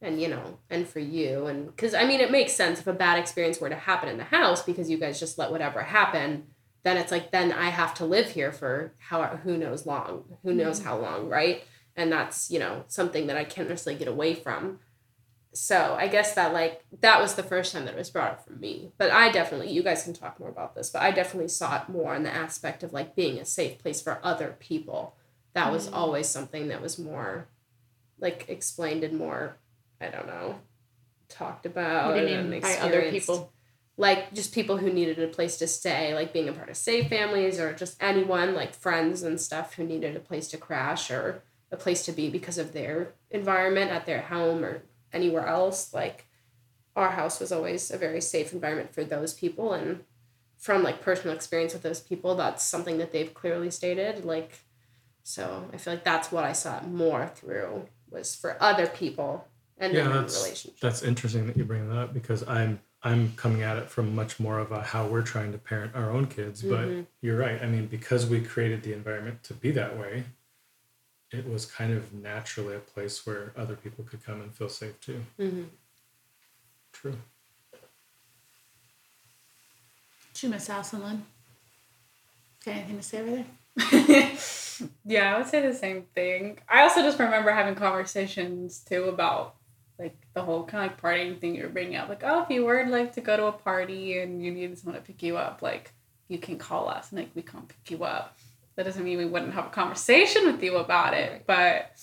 [0.00, 2.92] and you know, and for you and cuz I mean it makes sense if a
[2.92, 6.46] bad experience were to happen in the house because you guys just let whatever happen,
[6.84, 10.54] then it's like then I have to live here for how who knows long, who
[10.54, 10.88] knows mm-hmm.
[10.88, 11.64] how long, right?
[11.96, 14.78] And that's, you know, something that I can't necessarily get away from
[15.54, 18.44] so I guess that like that was the first time that it was brought up
[18.46, 18.92] for me.
[18.98, 21.88] But I definitely you guys can talk more about this, but I definitely saw it
[21.88, 25.16] more in the aspect of like being a safe place for other people.
[25.54, 25.94] That was Mm.
[25.96, 27.48] always something that was more
[28.18, 29.58] like explained and more
[30.00, 30.56] I don't know
[31.28, 33.52] talked about What do you and by other people?
[33.98, 37.08] Like just people who needed a place to stay, like being a part of safe
[37.08, 41.42] families or just anyone like friends and stuff who needed a place to crash or
[41.70, 44.82] a place to be because of their environment at their home or
[45.12, 46.26] anywhere else like
[46.96, 49.72] our house was always a very safe environment for those people.
[49.72, 50.04] And
[50.58, 54.60] from like personal experience with those people that's something that they've clearly stated like
[55.24, 59.44] so i feel like that's what i saw more through was for other people
[59.78, 63.62] and Yeah, in that's- that's interesting that you bring that up because i'm i'm coming
[63.62, 66.62] at it from much more of a how we're trying to parent our own kids
[66.62, 67.06] but Mhm.
[67.22, 67.60] you're right.
[67.60, 70.24] I mean because we created the environment to be that way
[71.32, 75.00] it was kind of naturally a place where other people could come and feel safe
[75.00, 75.66] too Mhm.
[76.92, 77.16] true
[80.34, 81.26] Did you miss Allison Lynn?
[82.64, 83.46] Got anything to say over there?
[85.04, 86.58] yeah, I would say the same thing.
[86.68, 89.56] I also just remember having conversations too about
[89.98, 92.08] like the whole kind of like partying thing you were bringing up.
[92.08, 95.00] Like, oh, if you were like to go to a party and you needed someone
[95.00, 95.92] to pick you up, like
[96.28, 98.36] you can call us and like we come pick you up.
[98.76, 101.46] That doesn't mean we wouldn't have a conversation with you about it, Right.
[101.46, 102.00] but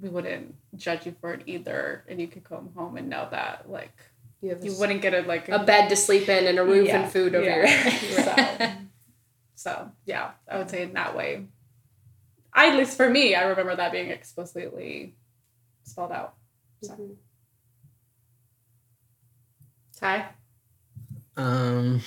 [0.00, 2.04] we wouldn't judge you for it either.
[2.08, 3.92] And you could come home and know that like
[4.42, 6.64] you have you a, wouldn't get a like a bed to sleep in and a
[6.64, 7.56] roof Yeah, and food over yeah.
[7.56, 8.78] your head
[9.54, 11.46] so, so yeah, I would say in that way.
[12.52, 15.16] I, at least for me, I remember that being explicitly
[15.84, 16.34] spelled out.
[16.84, 17.16] Mhm.
[19.98, 20.28] Ty?
[21.36, 22.00] Um,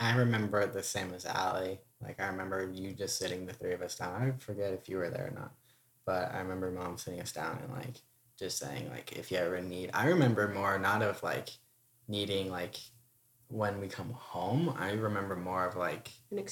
[0.00, 1.80] I remember the same as Allie.
[2.04, 4.22] Like I remember you just sitting the three of us down.
[4.22, 5.52] I forget if you were there or not,
[6.06, 7.96] but I remember mom sitting us down and like
[8.38, 9.90] just saying like if you ever need.
[9.94, 11.50] I remember more not of like
[12.08, 12.76] needing like
[13.48, 14.74] when we come home.
[14.78, 16.10] I remember more of like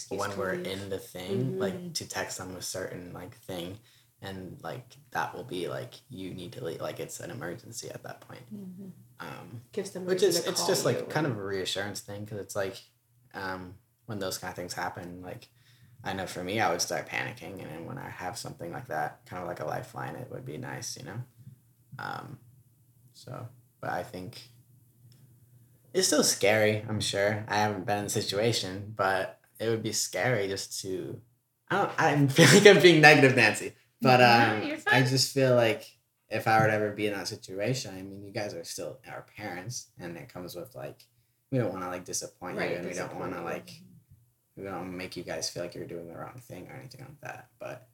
[0.09, 0.67] when we're leave.
[0.67, 1.61] in the thing, Mhm.
[1.61, 3.79] like to text them a certain like thing,
[4.21, 6.81] and like that will be like you need to leave.
[6.81, 8.43] Like it's an emergency at that point.
[9.21, 12.57] Um, gives them which is it's just like kind of a reassurance thing because it's
[12.57, 12.77] like
[13.35, 13.75] um,
[14.07, 15.49] when those kind of things happen like
[16.05, 18.89] i know for me i would start panicking and then when i have something like
[18.89, 21.19] that kind of like a lifeline it would be nice you know?
[21.99, 22.39] Um,
[23.13, 23.47] so
[23.81, 24.41] but i think
[25.93, 27.45] it's still scary i'm sure.
[27.49, 31.21] I haven't been in the situation but it would be scary just to
[31.71, 35.55] i don't i feel like i'm being negative nancy but um, you're i just feel
[35.55, 35.85] like
[36.33, 38.99] if I were to ever be in that situation, I mean, you guys are still
[39.07, 41.05] our parents, and it comes with like,
[41.51, 43.71] we don't want to like disappoint Right, you, and we don't want to like,
[44.57, 47.21] we don't make you guys feel like you're doing the wrong thing or anything like
[47.21, 47.49] that.
[47.59, 47.87] But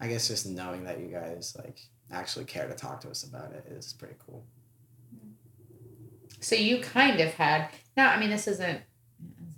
[0.00, 1.80] I guess just knowing that you guys like
[2.10, 4.44] actually care to talk to us about it is pretty cool.
[6.40, 8.10] So you kind of had now.
[8.10, 8.80] I mean, this isn't.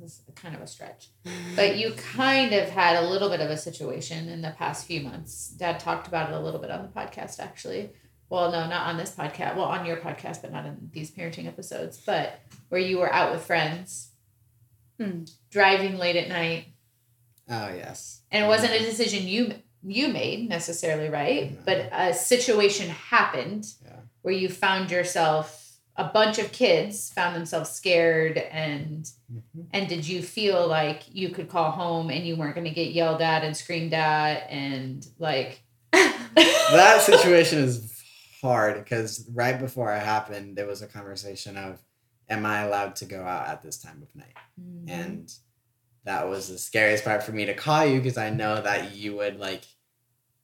[0.01, 1.09] This is kind of a stretch,
[1.57, 5.01] but you kind of had a little bit of a situation in the past few
[5.01, 5.49] months.
[5.49, 7.91] Dad talked about it a little bit on the podcast, actually.
[8.31, 9.57] Well, no, not on this podcast.
[9.57, 11.99] Well, on your podcast, but not in these parenting episodes.
[11.99, 14.08] But where you were out with friends,
[15.01, 15.25] Hmm.
[15.51, 16.67] driving late at night,
[17.51, 21.53] Oh yes, and it wasn't a decision you you made necessarily, right?
[21.53, 21.59] No.
[21.65, 24.01] But a situation happened Yeah.
[24.23, 25.65] where you found yourself
[25.97, 29.67] a bunch of kids found themselves scared and Mhm.
[29.73, 32.93] and did you feel like you could call home and you weren't going to get
[32.93, 38.01] yelled at and screamed at and like that situation is
[38.43, 41.81] hard because right before it happened, there was a conversation of,
[42.29, 44.89] "Am I allowed to go out at this time of night?" Mm-hmm.
[44.89, 45.33] and
[46.05, 49.17] that was the scariest part for me to call you because I know that you
[49.17, 49.65] would like.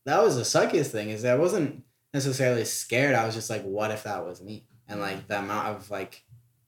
[0.04, 3.14] That was the suckiest thing is that I wasn't necessarily scared.
[3.14, 4.66] I was just like, what if that was me?
[4.86, 6.22] And like the amount of like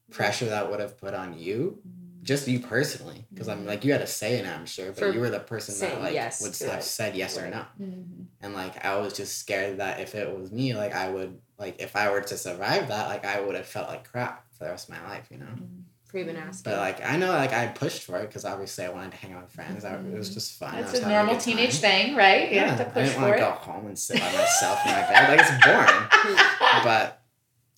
[0.09, 1.79] pressure that would have put on you,
[2.23, 4.97] just you personally, because I'm like you had a say in it, I'm sure, but
[4.97, 6.83] For you were the person that like yes would have it.
[6.83, 7.51] said yes or Right.
[7.53, 7.65] no.
[7.79, 8.25] Mhm.
[8.41, 11.79] And like I was just scared that if it was me, like I would like
[11.79, 14.71] if I were to survive that, like I would have felt like crap for the
[14.71, 15.45] rest of my life, you know.
[15.45, 15.81] Mm-hmm.
[16.05, 16.71] for even asking.
[16.71, 19.33] But like I know, like I pushed for it because obviously I wanted to hang
[19.33, 19.85] out with friends.
[19.85, 20.33] I, it was mm-hmm.
[20.33, 20.75] just fun.
[20.75, 21.91] I that's a normal good teenage time.
[21.91, 24.79] thing right you have to I didn't want to go home and sit by myself
[24.85, 25.29] in my bed.
[25.29, 26.43] Like it's boring.
[26.83, 27.23] but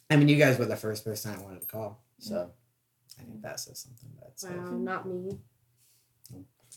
[0.09, 2.49] I mean, you guys were the first person I wanted to call, so mm.
[3.19, 4.09] I think that says something.
[4.21, 5.38] That's wow, not me.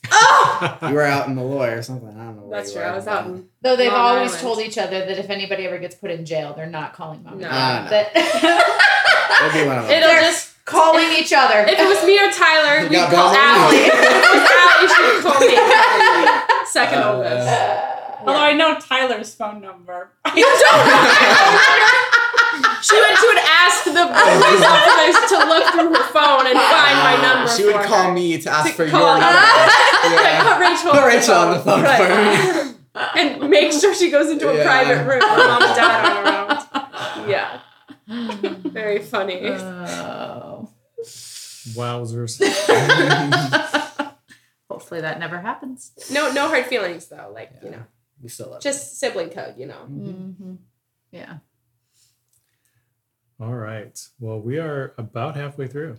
[0.11, 0.78] Oh!
[0.88, 2.09] you were out in the lawyer or something.
[2.09, 2.50] I don't know.
[2.50, 2.82] That's true.
[2.82, 3.48] I was out in.
[3.61, 4.42] though they've Long always Island.
[4.42, 7.38] told each other that if anybody ever gets put in jail they're not calling mom
[7.38, 7.48] No.
[7.48, 7.53] dad.
[7.53, 7.90] Ah, no.
[7.90, 8.78] That-
[9.41, 9.93] It'd be one of them.
[9.97, 13.35] It'll They're just calling each other if it was me or Tyler, we'd call Bella?
[13.37, 13.76] Allie.
[13.87, 14.05] if it
[14.62, 15.57] Allie, she'd call me.
[16.66, 17.49] Second Uh, oldest.
[18.20, 20.11] Although I know Tyler's phone number.
[20.37, 20.47] You
[22.83, 23.16] She went.
[23.18, 27.22] she would ask the police officers to look through her phone and find my Ah,
[27.22, 27.51] number.
[27.53, 28.12] She would for call her.
[28.12, 29.39] me to ask To for call your number.
[30.12, 30.43] Yeah.
[30.43, 31.99] put Rachel, Put Rachel on the phone Right.
[31.99, 32.09] for
[32.64, 33.20] me.
[33.41, 34.64] and make sure she goes into a Yeah.
[34.64, 37.28] private room where mom and dad aren't around.
[37.30, 37.59] Yeah,
[38.72, 39.40] very funny.
[39.48, 40.68] Oh.
[41.74, 42.38] Wowzers.
[44.70, 45.92] Hopefully that never happens.
[46.10, 47.30] No, no hard feelings though.
[47.32, 47.82] Like you know,
[48.22, 49.54] We still love just sibling code.
[49.58, 49.86] You know.
[49.90, 50.54] Mm-hmm.
[51.12, 51.38] Yeah.
[53.40, 53.98] All right.
[54.20, 55.98] Well, we are about halfway through.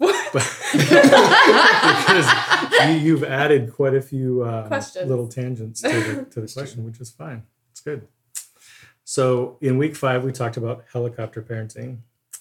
[0.32, 2.26] Because
[2.88, 5.08] you, you've added quite a few Questions.
[5.08, 7.42] little tangents to the, to the question, which is fine.
[7.70, 8.08] It's good.
[9.12, 11.98] So in week five, we talked about helicopter parenting.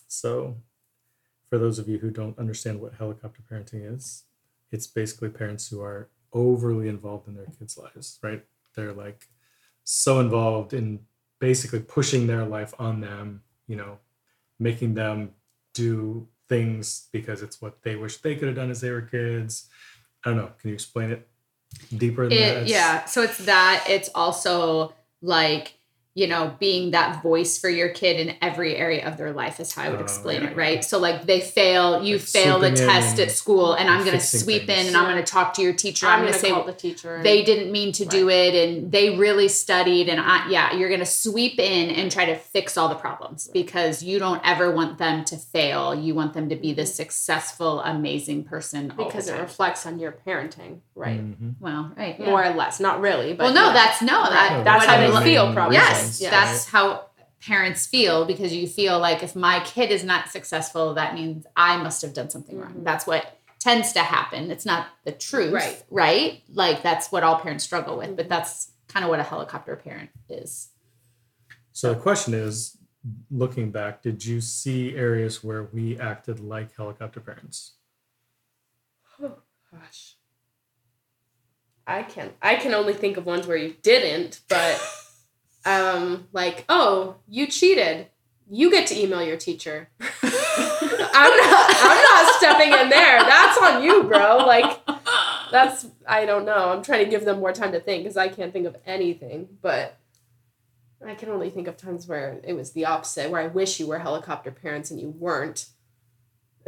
[0.08, 0.56] So
[1.50, 4.24] for those of you who don't understand what helicopter parenting is,
[4.72, 8.46] it's basically parents who are overly involved in their kids' lives, right?
[8.74, 9.28] They're like
[9.84, 11.02] so involved in
[11.40, 13.98] basically pushing their life on them, you know,
[14.58, 15.32] making them
[15.74, 19.68] do things because it's what they wish they could have done as they were kids.
[20.24, 20.52] I don't know.
[20.58, 21.28] Can you explain it
[21.98, 22.38] deeper than?
[22.38, 23.04] It, yeah.
[23.04, 23.84] So it's that.
[23.90, 25.74] It's also like,
[26.14, 29.74] you know, being that voice for your kid in every area of their life is
[29.74, 30.50] how I would Oh, explain yeah.
[30.50, 30.84] it, right?
[30.84, 34.20] So like they fail, you Like fail the test at school, and, and I'm gonna
[34.20, 34.82] sweep things.
[34.82, 36.08] in and I'm gonna talk to your teacher.
[36.08, 37.22] I'm, I'm gonna, gonna say call the teacher.
[37.24, 41.06] They didn't mean to do it and they really studied and I, yeah you're gonna
[41.06, 45.24] sweep in and try to fix all the problems because you don't ever want them
[45.26, 46.92] to fail you want them to be the mm-hmm.
[46.92, 51.20] successful amazing person because it reflects on your parenting, right?
[51.20, 51.56] Mhm.
[51.60, 52.26] well right yeah.
[52.28, 53.74] More or less, not really, but well no yeah.
[53.74, 55.76] that's no that No, that's how I they mean- feel, probably.
[55.78, 56.30] yes reasons, Yeah.
[56.32, 57.08] that's how
[57.46, 61.76] parents feel because you feel like if my kid is not successful that means i
[61.76, 62.84] must have done something wrong Mhm.
[62.84, 64.50] that's what tends to happen.
[64.50, 65.84] It's not the truth, Right.
[65.92, 66.44] Right?
[66.52, 68.30] Like that's what all parents struggle with, but Mhm.
[68.30, 70.70] that's kind of what a helicopter parent is.
[71.72, 72.76] So the question is,
[73.30, 77.74] looking back, did you see areas where we acted like helicopter parents?
[79.22, 79.38] Oh,
[79.72, 80.11] gosh.
[81.92, 84.82] I can I can only think of ones where you didn't, but
[85.66, 88.08] um like, oh, you cheated.
[88.54, 89.90] You get to email your teacher.
[90.02, 93.20] I'm not I'm not stepping in there.
[93.20, 94.38] That's on you, bro.
[94.46, 94.80] Like
[95.52, 96.70] that's I don't know.
[96.72, 99.48] I'm trying to give them more time to think because I can't think of anything,
[99.62, 99.98] but
[101.06, 103.88] I can only think of times where it was the opposite, where I wish you
[103.88, 105.68] were helicopter parents and you weren't.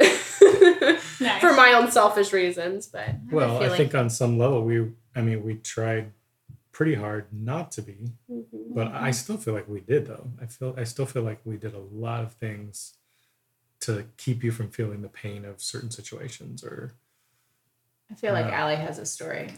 [1.20, 1.40] Nice.
[1.40, 4.64] For my own selfish reasons, but have a Well, I feeling- think on some level
[4.64, 6.12] we I mean we tried
[6.72, 7.96] pretty hard not to be,
[8.74, 10.30] but I still feel like we did though.
[10.40, 12.94] I feel I still feel like we did a lot of things
[13.80, 16.94] to keep you from feeling the pain of certain situations or
[18.10, 18.60] I feel like Yeah.
[18.60, 19.48] Allie has a story.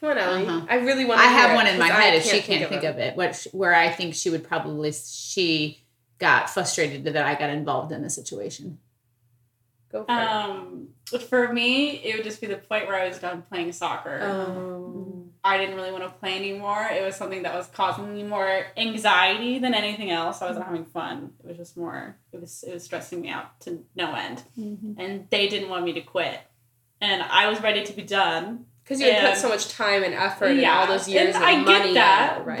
[0.00, 0.46] Come on, Ellie.
[0.46, 0.66] Uh-huh.
[0.68, 1.20] I really want.
[1.20, 2.86] I to have hear one in my I head if she can't think it.
[2.86, 3.16] of it.
[3.16, 5.80] What where I think she would probably she
[6.18, 8.78] got frustrated that I got involved in the situation.
[9.96, 10.18] Go for it.
[10.18, 10.88] Um,
[11.28, 14.20] for me, it would just be the point where I was done playing soccer.
[14.22, 16.88] Um, I didn't really want to play anymore.
[16.90, 20.42] It was something that was causing me more anxiety than anything else.
[20.42, 21.32] I wasn't having fun.
[21.40, 22.16] It was just more.
[22.32, 24.42] It was it was stressing me out to no end.
[24.56, 26.40] And they didn't want me to quit,
[27.00, 28.66] and I was ready to be done.
[28.82, 31.42] because you had put so much time and effort and all those years and of
[31.42, 31.88] I money.
[31.88, 32.58] get that, in it, right?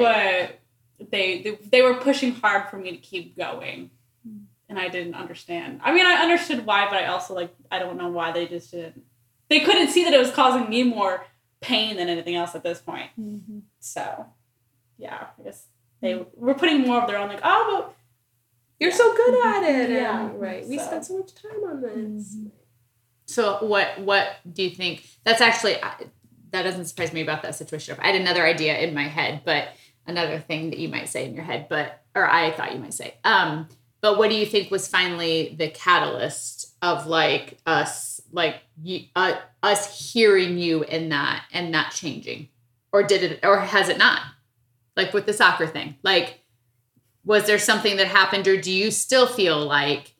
[0.98, 3.90] but they, they they were pushing hard for me to keep going,
[4.76, 5.80] and I didn't understand.
[5.82, 8.70] I mean, I understood why, but I also like I don't know why they just
[8.70, 9.02] didn't.
[9.48, 11.24] They couldn't see that it was causing me more
[11.60, 13.10] pain than anything else at this point.
[13.18, 13.60] Mm-hmm.
[13.80, 14.26] So,
[14.98, 15.66] yeah, I guess
[16.02, 17.96] they were putting more of their own like, oh, but
[18.78, 18.96] you're Yeah.
[18.96, 19.64] so good mm-hmm.
[19.64, 19.90] at it.
[19.90, 20.26] Yeah.
[20.26, 20.66] and- right.
[20.66, 22.36] We spent so much time on this.
[22.36, 22.48] Mm-hmm.
[23.26, 25.08] So what what do you think?
[25.24, 25.76] That's actually
[26.50, 27.96] that doesn't surprise me about that situation.
[28.00, 29.68] I had another idea in my head, but
[30.06, 32.94] another thing that you might say in your head, but or I thought you might
[32.94, 33.14] say.
[33.24, 33.68] Um,
[34.06, 39.34] but what do you think was finally the catalyst of like us like you uh,
[39.64, 42.48] us hearing you in that and not changing,
[42.92, 44.20] or did it or has it not?
[44.96, 46.44] Like with the soccer thing, like
[47.24, 50.12] was there something that happened, or do you still feel like?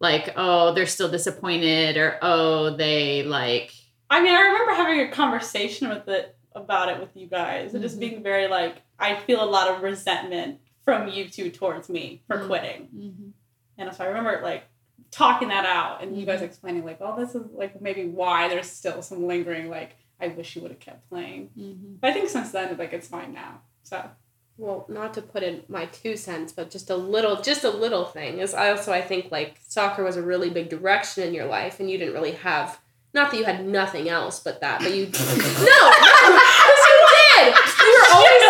[0.00, 3.72] like oh they're still disappointed or oh they like
[4.08, 7.82] I mean, I remember having a conversation with it about it with you guys, and
[7.82, 8.00] just Mhm.
[8.00, 12.38] being very like, I feel a lot of resentment from you two towards me for
[12.38, 12.46] Mm.
[12.46, 13.32] quitting.
[13.78, 14.64] And so I remember like
[15.10, 16.30] talking that out and you Mm-hmm.
[16.30, 20.28] guys explaining like, oh, this is like maybe why there's still some lingering like I
[20.28, 21.48] wish you would have kept playing.
[22.00, 23.62] But I think since then like it's fine now.
[23.82, 24.08] So
[24.58, 28.04] well, not to put in my two cents, but just a little, just a little
[28.04, 31.46] thing is I also I think like soccer was a really big direction in your
[31.46, 32.78] life, and you didn't really have.
[33.14, 35.90] Not that you had nothing else but that, but you no, no,
[36.36, 37.54] because you did.
[37.80, 38.48] You were always no,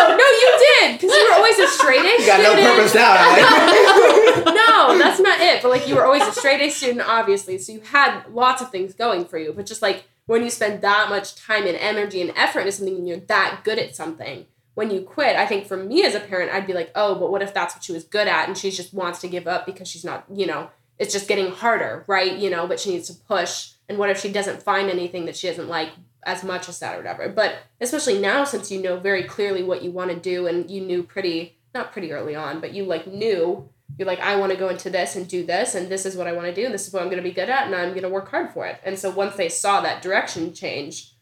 [0.87, 2.21] did because you were always a straight A student.
[2.21, 4.51] You got no purpose now.
[4.71, 5.61] No, that's not it.
[5.61, 8.71] But like you were always a straight A student, obviously, so you had lots of
[8.71, 9.53] things going for you.
[9.53, 12.95] But just like when you spend that much time and energy and effort into something
[12.95, 16.19] and you're that good at something, when you quit, I think for me as a
[16.19, 18.57] parent, I'd be like, oh, but what if that's what she was good at and
[18.57, 22.05] she just wants to give up because she's not, you know, it's just getting harder,
[22.07, 22.37] right?
[22.37, 23.71] You know, but she needs to push.
[23.89, 25.89] And what if she doesn't find anything that she doesn't like
[26.23, 27.29] as much as that or whatever?
[27.29, 30.81] But especially now, since you know very clearly what you want to do and you
[30.81, 34.57] knew pretty, not pretty early on, but you like knew you're like, I want to
[34.57, 36.73] go into this and do this, and this is what I want to do, and
[36.73, 38.51] this is what I'm going to be good at, and I'm going to work hard
[38.51, 38.79] for it.
[38.83, 41.13] And so once they saw that direction change,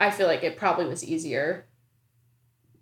[0.00, 1.66] I feel like it probably was easier.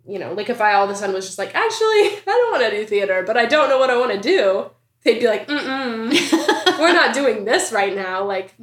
[0.05, 2.51] You know, like if I all of a sudden was just like, actually, I don't
[2.51, 4.71] want to do theater, but I don't know what I want to do,
[5.03, 8.23] they'd be like, mm mm, we're not doing this right now.
[8.25, 8.53] Like,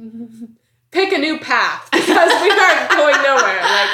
[0.95, 3.61] pick a new path because we aren't going nowhere.
[3.61, 3.89] Like,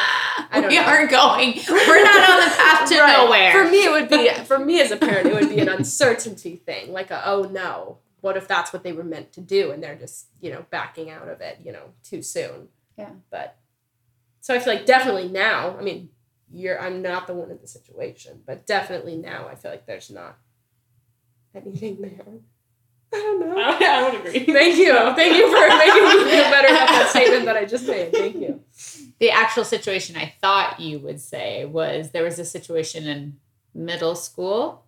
[0.53, 0.83] I don't we know.
[0.83, 3.17] aren't going we're not on the path to Right.
[3.17, 5.69] nowhere For me, it would be for me as a parent, it would be an
[5.69, 9.71] uncertainty thing, like a oh no, what if that's what they were meant to do
[9.71, 12.69] and they're just you know backing out of it, you know, too soon.
[12.97, 13.09] Yeah.
[13.29, 13.57] But
[14.39, 16.09] so I feel like definitely now, I mean,
[16.51, 20.09] you're I'm not the one in the situation, but definitely now I feel like there's
[20.09, 20.37] not
[21.55, 22.39] anything there.
[23.13, 23.55] I don't know.
[23.57, 24.39] I, I would agree.
[24.53, 24.93] Thank you.
[24.93, 28.11] Thank you for making me feel better about that statement that I just made.
[28.13, 28.61] Thank you.
[29.19, 33.37] the actual situation i thought you would say was there was a situation in
[33.75, 34.83] middle school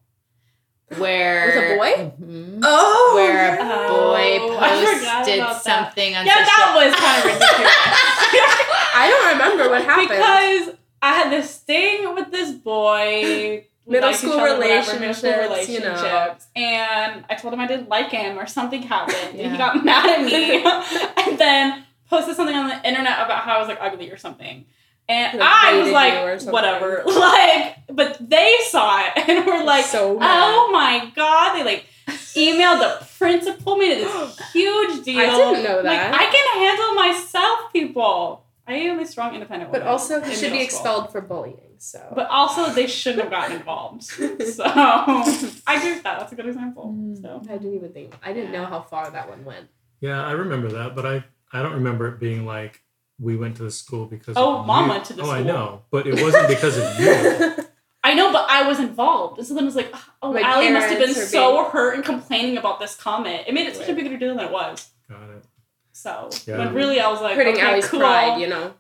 [0.98, 2.12] where With a boy?
[2.26, 2.60] Mhm.
[2.64, 5.64] Oh, where a boy Oh, I forgot posted about that.
[5.64, 7.74] something on Yeah, social that was kind of ridiculous.
[8.96, 10.10] I don't remember what happened.
[10.10, 13.68] because I had this thing with this boy.
[13.86, 16.36] Middle each school other, whatever, middle school relationships, you know.
[16.56, 19.52] and I told him I didn't like him or something happened, and Yeah.
[19.52, 20.64] he got mad at me,
[21.30, 24.66] and then posted something on the internet about how I was like ugly or something.
[25.10, 27.04] And Like, I was rated you or like, whatever.
[27.08, 31.56] Like, but they saw it and were like, So oh my god.
[31.58, 35.20] They like emailed the principal, made it this huge deal.
[35.20, 36.12] I didn't know that.
[36.12, 38.43] Like, I can handle myself, people.
[38.66, 40.80] I am a strong, independent But also, he in should be middle school.
[40.80, 41.76] expelled for bullying.
[41.80, 41.99] So.
[42.16, 44.03] But also, they shouldn't have gotten involved.
[44.53, 46.20] So I agree with that.
[46.20, 46.93] That's a good example.
[46.97, 47.22] Mm.
[47.22, 48.16] So I didn't even think.
[48.24, 49.68] I didn't know how far that one went.
[49.99, 52.82] Yeah, I remember that, but I I don't remember it being like
[53.20, 54.36] we went to the school because.
[54.38, 54.89] Oh, of Mom you.
[54.91, 55.34] went to the school.
[55.34, 57.66] Oh, I know, but it wasn't because of you.
[58.05, 59.39] I know, but I was involved.
[59.39, 62.57] This one was like, oh, My Allie must have been so being- hurt and complaining
[62.57, 63.43] about this comment.
[63.47, 64.89] It made it such a bigger deal than it was.
[65.09, 65.45] Got it.
[65.94, 66.58] So Yeah.
[66.58, 68.00] when really I was like, Hurting okay, Allie's cool.
[68.02, 68.74] pride, you know.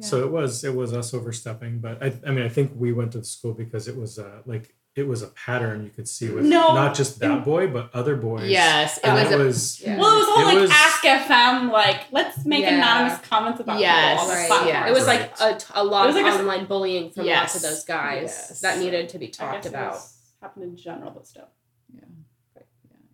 [0.00, 3.12] So it was it was us overstepping, but I I mean I think we went
[3.12, 6.28] to the school because it was uh like it was a pattern you could see
[6.30, 6.74] with No.
[6.74, 8.48] not just that boy but other boys.
[8.48, 9.30] Yes, it and was.
[9.30, 9.98] it was Yeah.
[9.98, 12.76] Well, it was all It like was- Ask FM, like let's make Yeah.
[12.78, 14.68] anonymous comments about Yes, people on Right.
[14.68, 14.88] yeah.
[14.88, 15.30] It was Right.
[15.40, 17.40] like a lot was of like a- online bullying from Yes.
[17.40, 18.60] lots of those guys Yes.
[18.60, 19.92] that needed to be I talked guess it about.
[19.92, 21.48] was- happened in general, but still.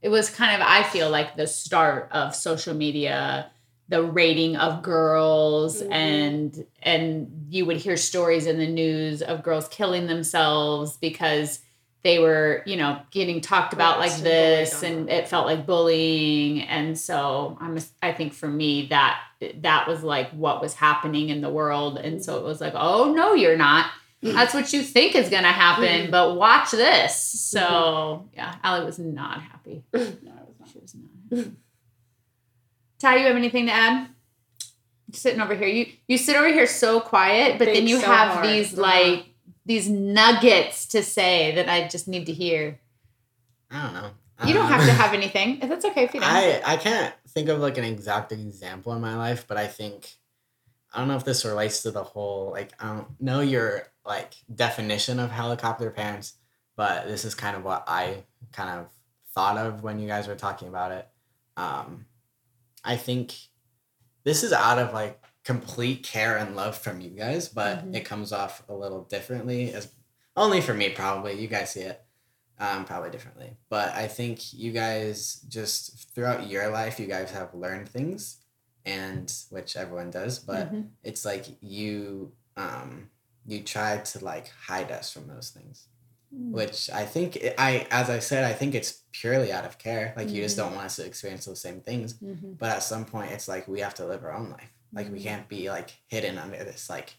[0.07, 3.51] It was kind of i feel like the start of social media
[3.89, 5.93] the rating of girls Mhm.
[5.93, 11.61] and and you would hear stories in the news of girls killing themselves because
[12.03, 16.63] they were you know getting talked about like this and it felt like bullying.
[16.63, 19.19] And so i'm i think for me that
[19.69, 21.99] that was like what was happening in the world.
[21.99, 23.87] And so it was like oh no you're not
[24.35, 26.11] that's what you think is going to happen Mhm.
[26.11, 30.69] but watch this so yeah Allie was not happy No, I was not.
[30.73, 30.95] she was
[31.31, 31.47] not.
[32.99, 34.09] Ty, you have anything to add?
[35.09, 35.69] You're sitting over here.
[35.69, 38.47] You you sit over here so quiet, but then you so have hard.
[38.47, 38.83] these Uh-huh.
[38.83, 39.27] like
[39.65, 42.81] these nuggets to say that I just need to hear.
[43.71, 44.11] I don't know.
[44.47, 45.61] You don't Um, have to have anything.
[45.63, 46.29] If that's okay if you don't.
[46.29, 50.17] I I can't think of like an exact example in my life, but I think
[50.93, 54.35] I don't know if this relates to the whole like I don't know your like
[54.55, 56.35] definition of helicopter parents,
[56.77, 58.89] but this is kind of what I kind of
[59.35, 61.09] thought of when you guys were talking about it.
[61.57, 62.07] Um,
[62.85, 63.35] I think
[64.25, 67.95] this is out of like complete care and love from you guys, but Mhm.
[67.97, 69.89] it comes off a little differently as
[70.37, 71.41] only for me probably.
[71.41, 72.03] You guys see it
[72.59, 73.57] um, probably differently.
[73.69, 78.39] But I think you guys just throughout your life, you guys have learned things,
[78.85, 80.39] and which everyone does.
[80.39, 80.91] But Mhm.
[81.03, 83.11] it's like you um,
[83.47, 85.87] you try to like hide us from those things,
[86.35, 86.53] hmm.
[86.53, 90.13] which I think I as I said, I think it's purely out of care.
[90.17, 90.77] Like you just don't hmm.
[90.77, 92.15] want us to experience those same things.
[92.15, 92.59] Mhm.
[92.59, 94.71] But at some point, it's like we have to live our own life.
[94.93, 95.25] Like we hmm.
[95.25, 97.15] can't be like hidden under this like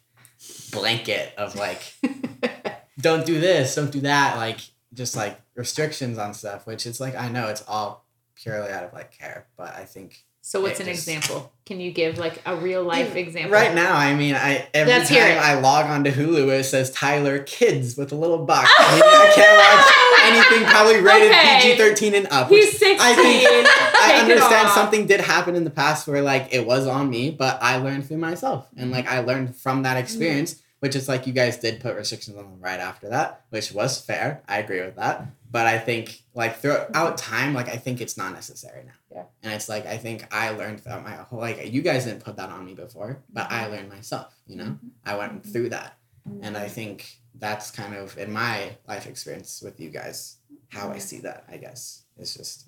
[0.71, 1.93] blanket of like
[2.99, 4.59] don't do this, don't do that, like
[4.93, 8.05] just like restrictions on stuff, which it's like I know it's all
[8.36, 11.52] purely out of like care, but I think So what's an just- example?
[11.66, 13.52] Can you give like a real mm, life example?
[13.52, 15.38] right now, I mean, I every Let's time.
[15.38, 18.72] I log on to Hulu, it says Tyler Kids with a little box.
[18.80, 21.60] I, mean, I can't watch anything probably rated Okay.
[21.64, 22.48] PG thirteen and up.
[22.48, 22.98] He's 16.
[22.98, 23.68] I think
[24.02, 27.62] I understand something did happen in the past where like it was on me, but
[27.62, 30.04] I learned through myself, and like I learned from that mm-hmm.
[30.04, 30.64] experience.
[30.80, 34.00] Which is like you guys did put restrictions on them right after that, which was
[34.00, 34.43] fair.
[34.48, 35.26] I agree with that.
[35.50, 37.16] But I think like throughout mm-hmm.
[37.16, 38.91] time, like I think it's not necessary now.
[39.12, 39.24] Yeah.
[39.43, 42.36] And it's like I think I learned that my whole like you guys didn't put
[42.38, 43.72] that on me before, but I mm-hmm.
[43.72, 44.36] learned myself.
[44.45, 44.88] You know, mm-hmm.
[45.06, 45.98] I went through that,
[46.41, 50.38] and I think that's kind of in my life experience with you guys
[50.70, 51.45] how I see that.
[51.50, 52.68] I guess it's just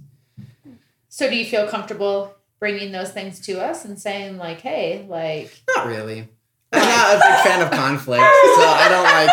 [1.10, 5.62] So do you feel comfortable bringing those things to us and saying like, hey, like
[5.76, 6.30] not really.
[6.72, 9.30] I'm not a big fan of conflict, so I don't like.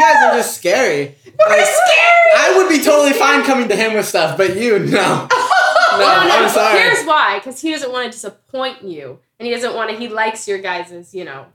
[0.00, 1.14] You guys are just scary.
[1.26, 1.66] Like,
[2.36, 5.28] I would be totally fine coming to him with stuff, but you, no.
[5.92, 6.78] No, No, no, I'm sorry.
[6.78, 9.96] Here's why, because he doesn't want to disappoint you, and he doesn't want to.
[9.96, 11.46] He likes your guys's, you know,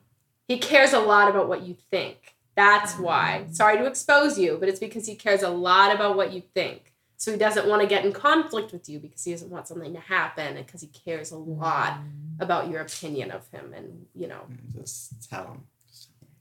[0.49, 2.35] he cares a lot about what you think.
[2.53, 3.45] That's why.
[3.51, 6.93] Sorry to expose you, but it's because he cares a lot about what you think.
[7.15, 9.93] So he doesn't want to get in conflict with you because he doesn't want something
[9.93, 11.97] to happen, and because he cares a lot
[12.39, 14.41] about your opinion of him, and you know.
[14.51, 15.63] Mm, just tell him.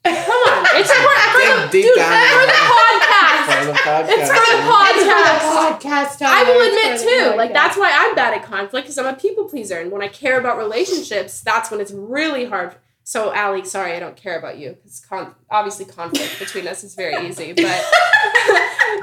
[0.05, 3.59] Come on, it's for, for the, Dig deep dude, down for the podcast.
[3.59, 4.07] For the podcast.
[4.09, 5.81] It's for the podcast.
[5.81, 6.23] podcast.
[6.23, 7.01] I will admit
[7.31, 10.03] too, like that's why I'm bad at conflict because I'm a people pleaser, and when
[10.03, 12.75] I care about relationships, that's when it's really hard.
[13.07, 16.95] So, Allie, sorry, I don't care about you because con- obviously conflict between us is
[16.95, 17.53] very easy.
[17.53, 17.65] But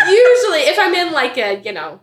[0.07, 1.99] usually, if I'm in like a you know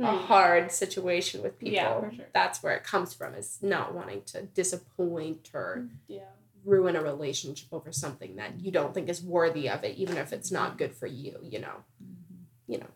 [0.00, 0.26] a Hmm.
[0.26, 2.24] hard situation with people, Yeah, sure.
[2.32, 6.22] that's where it comes from is not wanting to disappoint or Yeah.
[6.64, 10.32] Ruin a relationship over something that you don't think is worthy of it, even if
[10.32, 11.36] it's not good for you.
[11.42, 12.72] You know, mm-hmm.
[12.72, 12.86] you know.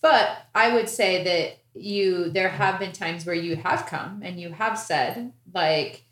[0.00, 4.40] But I would say that you there have been times where you have come and
[4.40, 6.04] you have said like,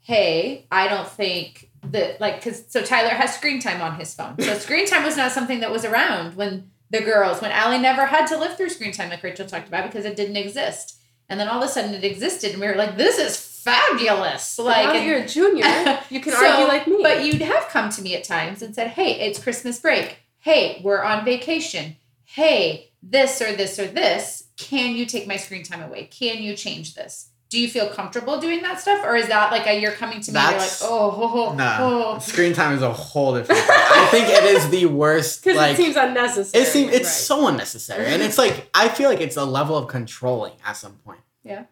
[0.00, 4.36] hey, I don't think that like because so Tyler has screen time on his phone.
[4.38, 8.06] So screen time was not something that was around when the girls when Allie never
[8.06, 11.00] had to live through screen time like Rachel talked about because it didn't exist.
[11.28, 13.34] And then all of a sudden it existed, and we were like, "This is
[13.64, 15.64] fabulous!" Like, Like, now and- you're a junior,
[16.10, 16.98] you can So, argue like me.
[17.02, 20.18] but you'd have come to me at times and said, Hey, it's Christmas break.
[20.38, 21.96] Hey, we're on vacation.
[22.24, 24.44] Hey, this or this or this.
[24.56, 26.04] Can you take my screen time away?
[26.06, 27.30] Can you change this?
[27.50, 29.04] Do you feel comfortable doing that stuff?
[29.04, 31.54] Or is that like a you're coming to me, and you're like, oh, oh, oh,
[31.60, 32.18] Nah, oh.
[32.18, 33.60] screen time is a whole different.
[33.60, 33.70] thing.
[33.70, 35.40] I think it is the worst.
[35.44, 36.64] because Like it seems unnecessary.
[36.64, 37.12] it seems it's right.
[37.12, 40.94] so unnecessary, and it's like I feel like it's a level of controlling at some
[41.04, 41.20] point.
[41.44, 41.64] Yeah.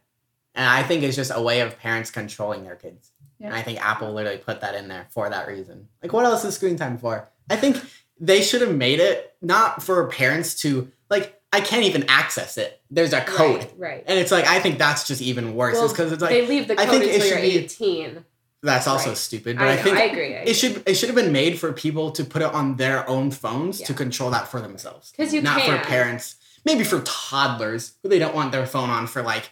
[0.55, 3.11] And I think it's just a way of parents controlling their kids.
[3.39, 3.47] Yeah.
[3.49, 5.89] And I think Apple literally put that in there for that reason.
[6.03, 7.29] Like, what else is screen time for?
[7.51, 7.83] I think
[8.21, 11.39] they should have made it not for parents to like.
[11.55, 12.81] I can't even access it.
[12.91, 13.79] There's a code, Right.
[13.79, 14.05] right.
[14.07, 15.75] and it's like I think that's just even worse.
[15.75, 17.43] Well, because it's like they leave the I code think it until you're should
[17.79, 18.25] be- 18.
[18.63, 19.19] that's also right.
[19.19, 19.59] stupid.
[19.59, 20.33] But I, I, think I agree.
[20.35, 23.31] it should it should have been made for people to put it on their own
[23.33, 25.11] phones to control that for themselves.
[25.11, 25.79] because you not can.
[25.81, 26.37] for parents.
[26.65, 29.51] Maybe for toddlers who they don't want their phone on for like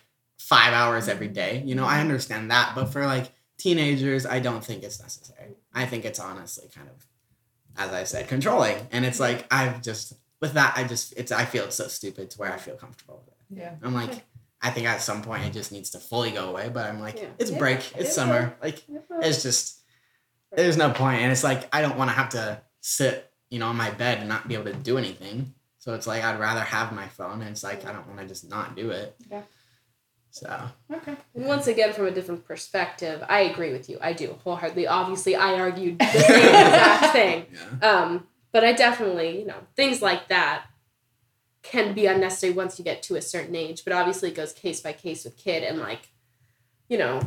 [0.50, 1.62] five hours every day.
[1.64, 3.26] You know, I understand that, but for like
[3.56, 5.50] teenagers, I don't think it's necessary.
[5.72, 7.06] I think it's honestly kind of,
[7.82, 8.76] as I said, controlling.
[8.92, 12.30] And it's like I've just with that, I just it's I feel it's so stupid
[12.30, 13.62] to where I feel comfortable with it.
[13.62, 13.74] Yeah.
[13.82, 14.24] I'm like,
[14.62, 16.68] I think at some point it just needs to fully go away.
[16.72, 17.28] But I'm like, Yeah.
[17.38, 17.58] it's Yeah.
[17.58, 18.82] break, It it's summer, like
[19.22, 19.76] it's just
[20.52, 20.96] there's no point.
[20.98, 23.88] point and it's like i don't want to have to sit you know on my
[24.02, 27.06] bed and not be able to do anything so it's like i'd rather have my
[27.06, 29.42] phone and it's like i don't want to just not do it Yeah.
[30.30, 31.16] So Okay.
[31.34, 33.98] And once again, from a different perspective, I agree with you.
[34.00, 34.86] I do wholeheartedly.
[34.86, 37.46] Obviously, I argued the same exact thing.
[37.52, 40.64] yeah Um, but I definitely, you know, things like that
[41.62, 43.84] can be unnecessary once you get to a certain age.
[43.84, 46.08] But obviously, it goes case by case with kid, and like,
[46.88, 47.20] you know,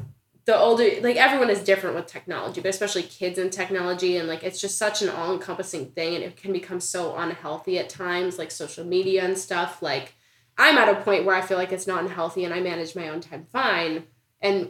[0.46, 4.44] the older, like everyone is different with technology, but especially kids and technology, and like
[4.44, 8.38] it's just such an all encompassing thing, and it can become so unhealthy at times,
[8.38, 9.82] like social media and stuff.
[9.82, 10.16] Like,
[10.58, 13.10] I'm at a point where I feel like it's not unhealthy, and I manage my
[13.10, 14.04] own time fine,
[14.42, 14.70] and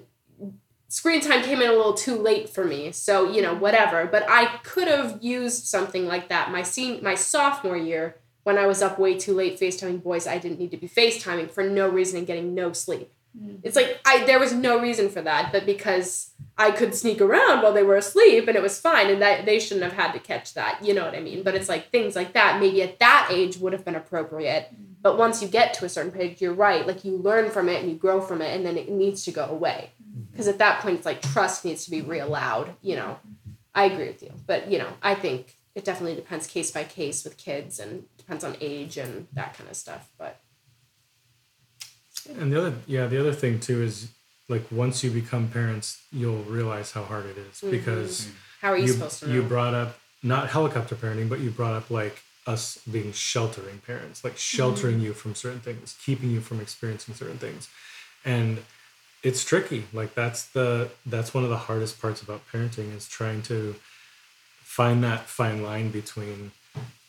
[0.93, 2.91] screen time came in a little too late for me.
[2.91, 4.05] So you know whatever.
[4.05, 8.67] But i could have used something like that my sen- my sophomore year when i
[8.67, 11.89] was up way too late facetiming boys i didn't need to be facetiming for no
[11.89, 13.11] reason and getting no sleep.
[13.35, 13.61] Mm.
[13.63, 17.63] It's like i there was no reason for that but because i could sneak around
[17.63, 20.19] while they were asleep and it was fine and that they shouldn't have had to
[20.19, 20.85] catch that.
[20.85, 21.41] You know what i mean?
[21.41, 24.92] But it's like things like that maybe at that age would have been appropriate mm.
[25.03, 27.81] But once you get to a certain page you're right like you learn from it
[27.81, 29.91] and you grow from it and then it needs to go away.
[30.01, 30.31] Mm-hmm.
[30.31, 33.19] Because at that point it's like trust needs to be reallowed you know?
[33.75, 34.31] I agree with you.
[34.47, 38.43] But you know i think it definitely depends case by case with kids and depends
[38.43, 40.39] on age and that kind of stuff but
[42.39, 44.09] And the other, yeah, the other thing too is
[44.49, 47.71] like once you become parents, you'll realize how hard it is mm-hmm.
[47.71, 48.29] because
[48.61, 49.33] how are you, you supposed to know?
[49.35, 54.23] you brought up not helicopter parenting, but you brought up like us being sheltering parents,
[54.23, 55.05] like sheltering mm-hmm.
[55.05, 57.69] you from certain things, keeping you from experiencing certain things,
[58.25, 58.59] and
[59.23, 59.85] it's tricky.
[59.93, 63.75] Like that's the that's one of the hardest parts about parenting is trying to
[64.61, 66.51] find that fine line between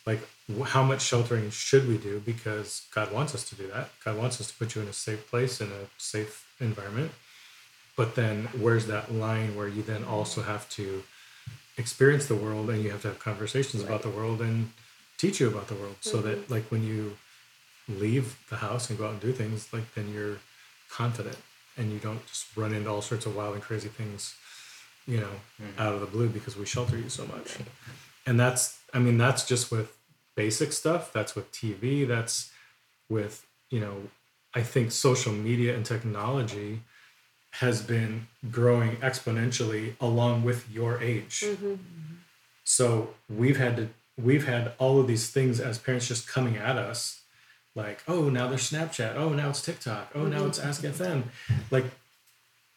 [0.05, 0.21] like
[0.65, 3.89] how much sheltering should we do because God wants us to do that.
[4.03, 7.11] God wants us to put you in a safe place in a safe environment.
[7.97, 11.03] But then where's that line where you then also have to
[11.77, 14.71] experience the world and you have to have conversations about the world and
[15.17, 17.15] teach you about the world so that like when you
[17.87, 20.37] leave the house and go out and do things like then you're
[20.89, 21.37] confident
[21.77, 24.35] and you don't just run into all sorts of wild and crazy things
[25.07, 25.29] you know
[25.77, 27.57] out of the blue because we shelter you so much.
[28.25, 29.97] And that's i mean that's just with
[30.35, 31.13] basic stuff.
[31.13, 32.51] That's with tv that's
[33.09, 33.95] with you know
[34.53, 36.81] i think social media and technology
[37.51, 41.43] has been growing exponentially along with your age.
[41.45, 41.75] Mm-hmm.
[42.63, 43.89] so we've had to
[44.21, 47.21] we've had all of these things as parents just coming at us
[47.75, 49.15] like oh now there's snapchat.
[49.15, 50.11] Oh now it's tiktok.
[50.15, 50.47] Oh now mm-hmm.
[50.47, 51.23] it's ask fm
[51.71, 51.85] like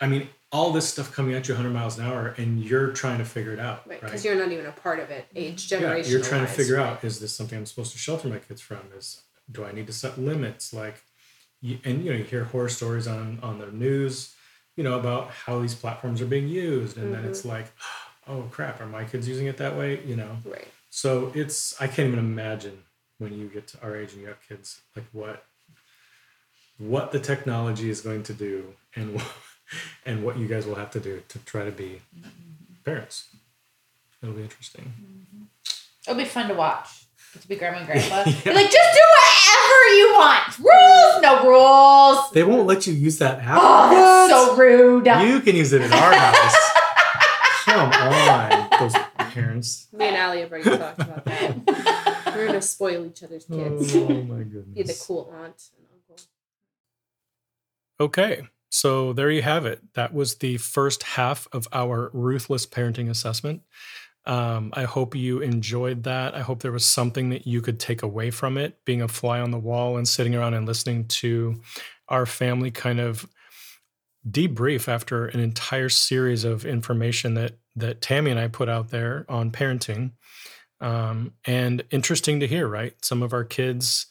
[0.00, 3.18] i mean all this stuff coming at you 100 miles an hour and you're trying
[3.18, 5.70] to figure it out right right, because you're not even a part of it age
[5.70, 8.38] yeah, generation you're trying to figure out is this something i'm supposed to shelter my
[8.38, 8.80] kids from?
[8.96, 10.72] Is do i need to set limits?
[10.72, 11.02] Like
[11.62, 14.34] and you know you hear horror stories on on the news
[14.76, 17.30] you know about how these platforms are being used and then mm-hmm.
[17.30, 17.66] it's like
[18.28, 20.00] oh crap are my kids using it that way?
[20.04, 20.36] You know?
[20.44, 22.84] Right so it's I can't even imagine
[23.18, 25.44] when you get to our age and you have kids like what
[26.78, 29.32] what the technology is going to do and wh-
[30.06, 32.00] and what you guys will have to do to try to be
[32.84, 33.28] parents.
[34.22, 34.84] It'll be interesting.
[34.84, 35.44] Mm-hmm.
[36.06, 37.04] It'll be fun to watch.
[37.34, 38.30] Get to be grandma and grandpa.
[38.44, 40.58] You're like, just do whatever you want.
[40.58, 42.30] Rules, no rules.
[42.32, 43.58] They won't let you use that app.
[43.60, 45.06] Oh, that's so rude.
[45.06, 46.56] You can use it in our house.
[47.64, 47.92] Come on,
[49.40, 49.88] parents.
[49.92, 52.24] Me and Allie have already talked about that.
[52.36, 53.94] We're gonna spoil each other's kids.
[53.96, 54.74] Oh my goodness.
[54.74, 56.24] Be the cool aunt and uncle.
[58.00, 59.80] Okay, so there you have it.
[59.94, 63.62] That was the first half of our ruthless parenting assessment.
[64.26, 66.34] Um, I hope you enjoyed that.
[66.34, 69.40] I hope there was something that you could take away from it, being a fly
[69.40, 71.60] on the wall and sitting around and listening to
[72.08, 73.26] our family kind of
[74.28, 79.24] debrief after an entire series of information that that Tammy and I put out there
[79.28, 80.12] on parenting.
[80.80, 82.94] Um, and interesting to hear, right?
[83.04, 84.06] Some of our kids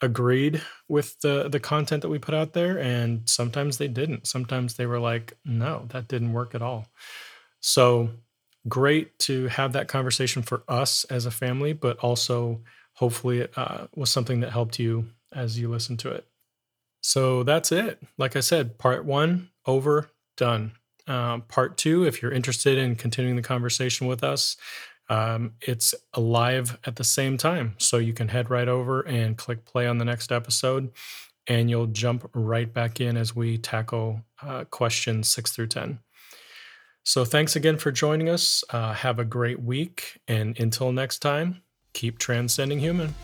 [0.00, 4.74] agreed with the the content that we put out there and sometimes they didn't sometimes
[4.74, 6.86] they were like no that didn't work at all
[7.60, 8.08] so
[8.68, 12.60] great to have that conversation for us as a family but also
[12.94, 16.26] hopefully it uh, was something that helped you as you listen to it
[17.02, 20.72] so that's it like i said part one over done
[21.10, 24.56] um, part two if you're interested in continuing the conversation with us
[25.10, 27.74] um, it's alive at the same time.
[27.78, 30.92] So you can head right over and click play on the next episode,
[31.48, 35.98] and you'll jump right back in as we tackle uh, questions six through 10.
[37.02, 38.62] So thanks again for joining us.
[38.70, 40.20] Uh, have a great week.
[40.28, 43.14] And until next time, keep transcending human.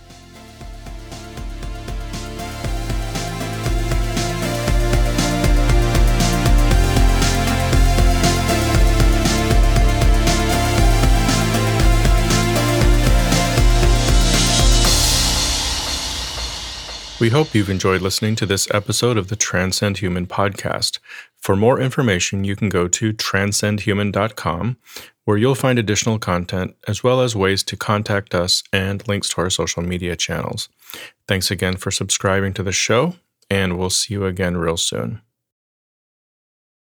[17.18, 20.98] We hope you've enjoyed listening to this episode of the Transcend Human podcast.
[21.38, 24.76] For more information, you can go to transcendhuman.com,
[25.24, 29.40] where you'll find additional content as well as ways to contact us and links to
[29.40, 30.68] our social media channels.
[31.26, 33.14] Thanks again for subscribing to the show,
[33.48, 35.22] and we'll see you again real soon.